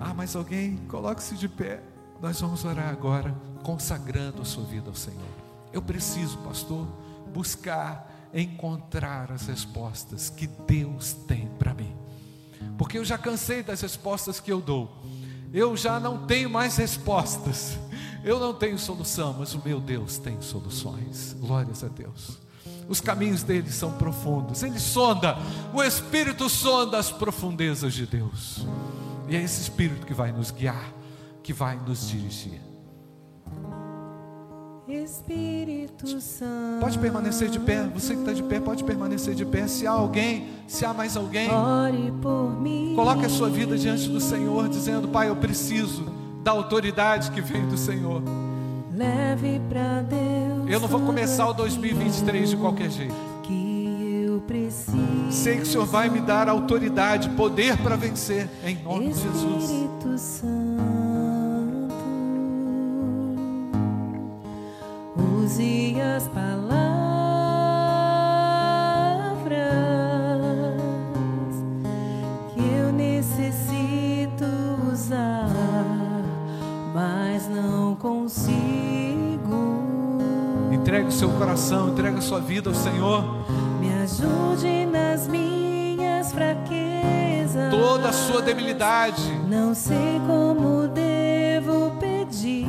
Ah, 0.00 0.14
mas 0.14 0.36
alguém, 0.36 0.76
coloque-se 0.88 1.34
de 1.34 1.48
pé. 1.48 1.82
Nós 2.20 2.40
vamos 2.40 2.64
orar 2.64 2.88
agora, 2.88 3.34
consagrando 3.62 4.42
a 4.42 4.44
sua 4.44 4.64
vida 4.64 4.88
ao 4.88 4.94
Senhor. 4.94 5.28
Eu 5.72 5.82
preciso, 5.82 6.38
pastor, 6.38 6.86
buscar, 7.32 8.28
encontrar 8.32 9.32
as 9.32 9.46
respostas 9.46 10.30
que 10.30 10.46
Deus 10.46 11.12
tem 11.12 11.48
para 11.58 11.74
mim. 11.74 11.94
Porque 12.76 12.98
eu 12.98 13.04
já 13.04 13.18
cansei 13.18 13.62
das 13.62 13.80
respostas 13.80 14.40
que 14.40 14.52
eu 14.52 14.60
dou. 14.60 14.90
Eu 15.52 15.76
já 15.76 15.98
não 15.98 16.26
tenho 16.26 16.50
mais 16.50 16.76
respostas. 16.76 17.78
Eu 18.24 18.38
não 18.38 18.52
tenho 18.52 18.78
solução, 18.78 19.34
mas 19.38 19.54
o 19.54 19.62
meu 19.64 19.80
Deus 19.80 20.18
tem 20.18 20.40
soluções. 20.40 21.34
Glórias 21.38 21.84
a 21.84 21.88
Deus. 21.88 22.38
Os 22.88 23.00
caminhos 23.00 23.42
dele 23.42 23.70
são 23.70 23.92
profundos. 23.92 24.62
Ele 24.62 24.78
sonda, 24.78 25.36
o 25.74 25.82
Espírito 25.82 26.48
sonda 26.48 26.98
as 26.98 27.10
profundezas 27.10 27.92
de 27.92 28.06
Deus. 28.06 28.66
E 29.28 29.36
é 29.36 29.42
esse 29.42 29.60
Espírito 29.60 30.06
que 30.06 30.14
vai 30.14 30.32
nos 30.32 30.50
guiar, 30.50 30.92
que 31.42 31.52
vai 31.52 31.76
nos 31.86 32.08
dirigir. 32.08 32.60
Espírito 34.88 36.18
Santo. 36.18 36.80
Pode 36.80 36.98
permanecer 36.98 37.50
de 37.50 37.58
pé. 37.60 37.86
Você 37.92 38.14
que 38.14 38.20
está 38.20 38.32
de 38.32 38.42
pé, 38.42 38.58
pode 38.58 38.82
permanecer 38.84 39.34
de 39.34 39.44
pé. 39.44 39.66
Se 39.66 39.86
há 39.86 39.90
alguém, 39.90 40.48
se 40.66 40.82
há 40.84 40.94
mais 40.94 41.14
alguém, 41.14 41.50
Ore 41.50 42.10
por 42.22 42.58
mim. 42.58 42.94
coloque 42.96 43.26
a 43.26 43.28
sua 43.28 43.50
vida 43.50 43.76
diante 43.76 44.08
do 44.08 44.18
Senhor, 44.18 44.66
dizendo: 44.68 45.06
Pai, 45.08 45.28
eu 45.28 45.36
preciso 45.36 46.06
da 46.42 46.52
autoridade 46.52 47.30
que 47.32 47.42
vem 47.42 47.68
do 47.68 47.76
Senhor. 47.76 48.22
Leve 48.94 49.60
pra 49.68 50.00
Deus. 50.00 50.57
Eu 50.68 50.78
não 50.80 50.88
vou 50.88 51.00
começar 51.00 51.48
o 51.48 51.54
2023 51.54 52.50
de 52.50 52.56
qualquer 52.56 52.90
jeito. 52.90 53.14
Sei 55.30 55.56
que 55.56 55.62
o 55.62 55.66
Senhor 55.66 55.86
vai 55.86 56.08
me 56.08 56.20
dar 56.20 56.48
autoridade, 56.48 57.30
poder 57.30 57.76
para 57.78 57.96
vencer, 57.96 58.48
em 58.64 58.76
nome 58.82 59.12
de 59.12 59.20
Jesus. 59.20 59.88
Santo. 60.18 60.58
Use 65.16 66.00
as 66.00 66.28
palavras 66.28 66.57
Entregue 81.08 81.08
o 81.08 81.12
seu 81.12 81.30
coração, 81.30 81.88
entregue 81.88 82.18
a 82.18 82.20
sua 82.20 82.38
vida 82.38 82.68
ao 82.68 82.74
Senhor. 82.74 83.24
Me 83.80 83.90
ajude 84.02 84.84
nas 84.84 85.26
minhas 85.26 86.32
fraquezas. 86.32 87.70
Toda 87.70 88.10
a 88.10 88.12
sua 88.12 88.42
debilidade, 88.42 89.22
Não 89.48 89.74
sei 89.74 90.20
como 90.26 90.86
devo 90.88 91.92
pedir, 91.98 92.66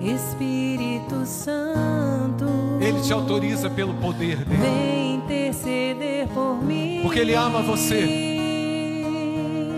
Espírito 0.00 1.26
Santo. 1.26 2.44
Ele 2.80 3.00
te 3.00 3.12
autoriza 3.12 3.68
pelo 3.68 3.94
poder 3.94 4.44
dele. 4.44 4.60
Vem 4.60 5.14
interceder 5.16 6.28
por 6.28 6.62
mim. 6.62 7.00
Porque 7.02 7.18
Ele 7.18 7.34
ama 7.34 7.62
você. 7.62 7.98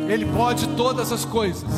Ele 0.08 0.26
pode 0.26 0.68
todas 0.76 1.10
as 1.10 1.24
coisas. 1.24 1.70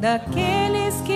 Daqueles 0.00 0.94
que 1.02 1.09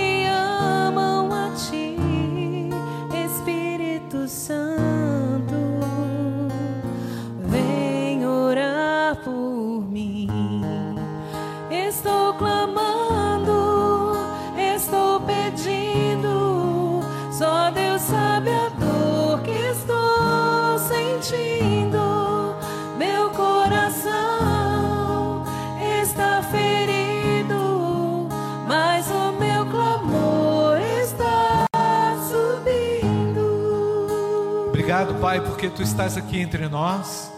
Pai, 35.25 35.41
porque 35.41 35.71
tu 35.71 35.81
estás 35.81 36.19
aqui 36.19 36.39
entre 36.39 36.69
nós. 36.69 37.33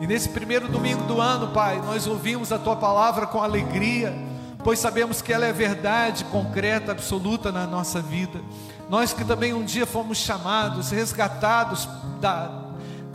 E 0.00 0.06
nesse 0.06 0.28
primeiro 0.28 0.68
domingo 0.68 1.02
do 1.02 1.20
ano, 1.20 1.48
Pai, 1.48 1.82
nós 1.84 2.06
ouvimos 2.06 2.52
a 2.52 2.60
tua 2.60 2.76
palavra 2.76 3.26
com 3.26 3.42
alegria, 3.42 4.14
pois 4.62 4.78
sabemos 4.78 5.20
que 5.20 5.32
ela 5.32 5.44
é 5.44 5.52
verdade 5.52 6.22
concreta, 6.26 6.92
absoluta 6.92 7.50
na 7.50 7.66
nossa 7.66 8.00
vida. 8.00 8.40
Nós 8.88 9.12
que 9.12 9.24
também 9.24 9.52
um 9.52 9.64
dia 9.64 9.84
fomos 9.84 10.18
chamados, 10.18 10.92
resgatados 10.92 11.88
da, 12.20 12.52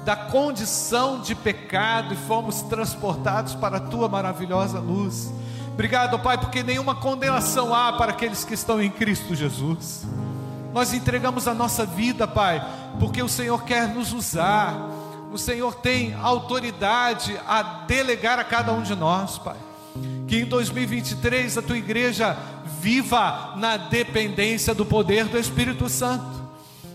da 0.04 0.18
condição 0.18 1.22
de 1.22 1.34
pecado 1.34 2.14
e 2.14 2.18
fomos 2.18 2.62
transportados 2.64 3.56
para 3.56 3.78
a 3.78 3.80
tua 3.80 4.10
maravilhosa 4.10 4.80
luz. 4.80 5.32
Obrigado, 5.72 6.20
Pai, 6.20 6.38
porque 6.38 6.62
nenhuma 6.62 6.94
condenação 6.94 7.74
há 7.74 7.94
para 7.94 8.12
aqueles 8.12 8.44
que 8.44 8.54
estão 8.54 8.82
em 8.82 8.90
Cristo 8.90 9.34
Jesus. 9.34 10.06
Nós 10.74 10.94
entregamos 10.94 11.48
a 11.48 11.54
nossa 11.54 11.86
vida, 11.86 12.28
Pai, 12.28 12.64
porque 13.00 13.22
o 13.22 13.30
Senhor 13.30 13.64
quer 13.64 13.88
nos 13.88 14.14
usar. 14.14 14.76
O 15.32 15.38
Senhor 15.38 15.76
tem 15.76 16.14
autoridade 16.16 17.40
a 17.48 17.62
delegar 17.88 18.40
a 18.40 18.44
cada 18.44 18.72
um 18.72 18.82
de 18.82 18.96
nós, 18.96 19.38
Pai. 19.38 19.58
Que 20.28 20.40
em 20.40 20.46
2023 20.46 21.58
a 21.58 21.62
tua 21.62 21.78
igreja 21.78 22.38
viva 22.80 23.54
na 23.58 23.78
dependência 23.78 24.74
do 24.74 24.86
poder 24.86 25.26
do 25.26 25.38
Espírito 25.38 25.90
Santo. 25.90 26.40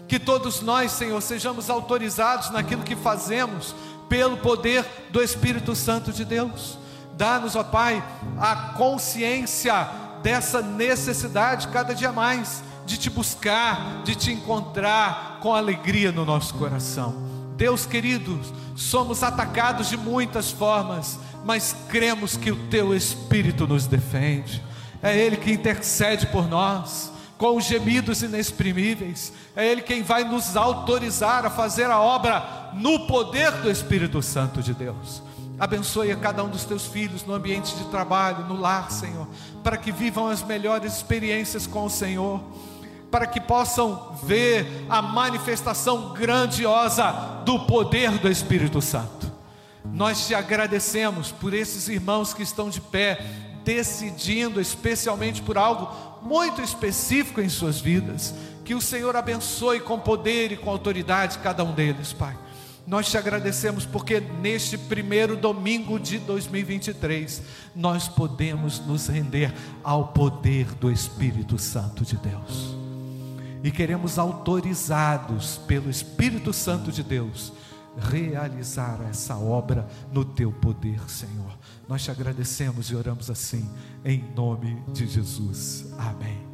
Que 0.07 0.19
todos 0.19 0.61
nós, 0.61 0.93
Senhor, 0.93 1.21
sejamos 1.21 1.69
autorizados 1.69 2.51
naquilo 2.51 2.83
que 2.83 2.95
fazemos 2.95 3.75
pelo 4.09 4.37
poder 4.37 4.85
do 5.11 5.23
Espírito 5.23 5.75
Santo 5.75 6.13
de 6.13 6.25
Deus. 6.25 6.79
Dá-nos, 7.17 7.57
ó 7.57 7.65
Pai, 7.65 8.03
a 8.39 8.55
consciência 8.77 9.89
dessa 10.23 10.63
necessidade 10.63 11.69
cada 11.69 11.95
dia 11.95 12.13
mais 12.13 12.63
de 12.87 12.97
te 12.97 13.11
buscar, 13.11 14.03
de 14.05 14.15
te 14.15 14.33
encontrar 14.33 15.39
com 15.41 15.55
alegria 15.55 16.13
no 16.13 16.25
nosso 16.25 16.55
coração. 16.55 17.15
Deus 17.57 17.87
querido, 17.87 18.41
somos 18.75 19.23
atacados 19.23 19.89
de 19.89 19.97
muitas 19.97 20.51
formas, 20.51 21.19
mas 21.45 21.77
cremos 21.89 22.37
que 22.37 22.51
o 22.51 22.69
teu 22.69 22.95
Espírito 22.95 23.67
nos 23.67 23.87
defende. 23.87 24.63
É 25.03 25.17
Ele 25.17 25.37
que 25.37 25.53
intercede 25.53 26.27
por 26.27 26.49
nós, 26.49 27.13
com 27.39 27.57
os 27.57 27.65
gemidos 27.65 28.23
inexprimíveis. 28.23 29.33
É 29.55 29.67
Ele 29.67 29.83
quem 29.83 30.03
vai 30.03 30.25
nos 30.25 30.57
autorizar 30.57 31.45
a 31.45 31.51
fazer 31.51 31.91
a 31.91 32.01
obra 32.01 32.71
no 32.75 33.07
poder 33.07 33.53
do 33.53 33.71
Espírito 33.71 34.21
Santo 34.23 34.63
de 34.63 34.75
Deus. 34.75 35.23
Abençoe 35.59 36.11
a 36.11 36.17
cada 36.17 36.43
um 36.43 36.49
dos 36.49 36.65
teus 36.65 36.87
filhos 36.87 37.25
no 37.25 37.33
ambiente 37.33 37.77
de 37.77 37.85
trabalho, 37.85 38.45
no 38.47 38.59
lar, 38.59 38.91
Senhor, 38.91 39.29
para 39.63 39.77
que 39.77 39.93
vivam 39.93 40.27
as 40.27 40.43
melhores 40.43 40.97
experiências 40.97 41.67
com 41.67 41.85
o 41.85 41.91
Senhor 41.91 42.41
para 43.15 43.29
que 43.29 43.41
possam 43.41 44.19
ver 44.25 44.67
a 44.89 45.01
manifestação 45.01 46.13
grandiosa 46.15 47.13
do 47.45 47.61
poder 47.61 48.19
do 48.19 48.29
Espírito 48.29 48.83
Santo. 48.83 49.31
Nós 49.85 50.27
te 50.27 50.35
agradecemos 50.35 51.31
por 51.31 51.55
esses 51.55 51.87
irmãos 51.87 52.35
que 52.35 52.43
estão 52.43 52.69
de 52.69 52.81
pé, 52.81 53.25
decidindo 53.63 54.61
especialmente 54.61 55.41
por 55.43 55.57
algo 55.57 55.95
muito 56.23 56.61
específico 56.61 57.41
em 57.41 57.49
suas 57.49 57.81
vidas. 57.81 58.35
Que 58.65 58.75
o 58.75 58.81
Senhor 58.81 59.15
abençoe 59.15 59.79
com 59.79 59.97
poder 60.01 60.51
e 60.51 60.57
com 60.57 60.69
autoridade 60.69 61.39
cada 61.39 61.63
um 61.63 61.73
deles, 61.73 62.13
Pai. 62.13 62.37
Nós 62.85 63.09
te 63.09 63.17
agradecemos 63.17 63.87
porque 63.87 64.19
neste 64.19 64.77
primeiro 64.77 65.37
domingo 65.37 66.01
de 66.01 66.19
2023 66.19 67.43
nós 67.77 68.09
podemos 68.09 68.81
nos 68.81 69.07
render 69.07 69.55
ao 69.85 70.09
poder 70.09 70.67
do 70.75 70.91
Espírito 70.91 71.57
Santo 71.61 72.05
de 72.05 72.17
Deus 72.17 72.83
e 73.65 73.71
queremos 73.71 74.19
autorizados 74.19 75.57
pelo 75.67 75.89
Espírito 75.89 76.53
Santo 76.53 76.93
de 76.93 77.03
Deus 77.03 77.51
realizar 77.97 79.01
essa 79.09 79.37
obra 79.37 79.89
no 80.13 80.23
teu 80.23 80.53
poder, 80.53 81.01
Senhor. 81.09 81.59
Nós 81.89 82.05
te 82.05 82.11
agradecemos 82.11 82.91
e 82.91 82.95
oramos 82.95 83.31
assim 83.31 83.67
em 84.05 84.23
nome 84.37 84.83
de 84.93 85.07
Jesus. 85.07 85.87
Amém. 85.97 86.54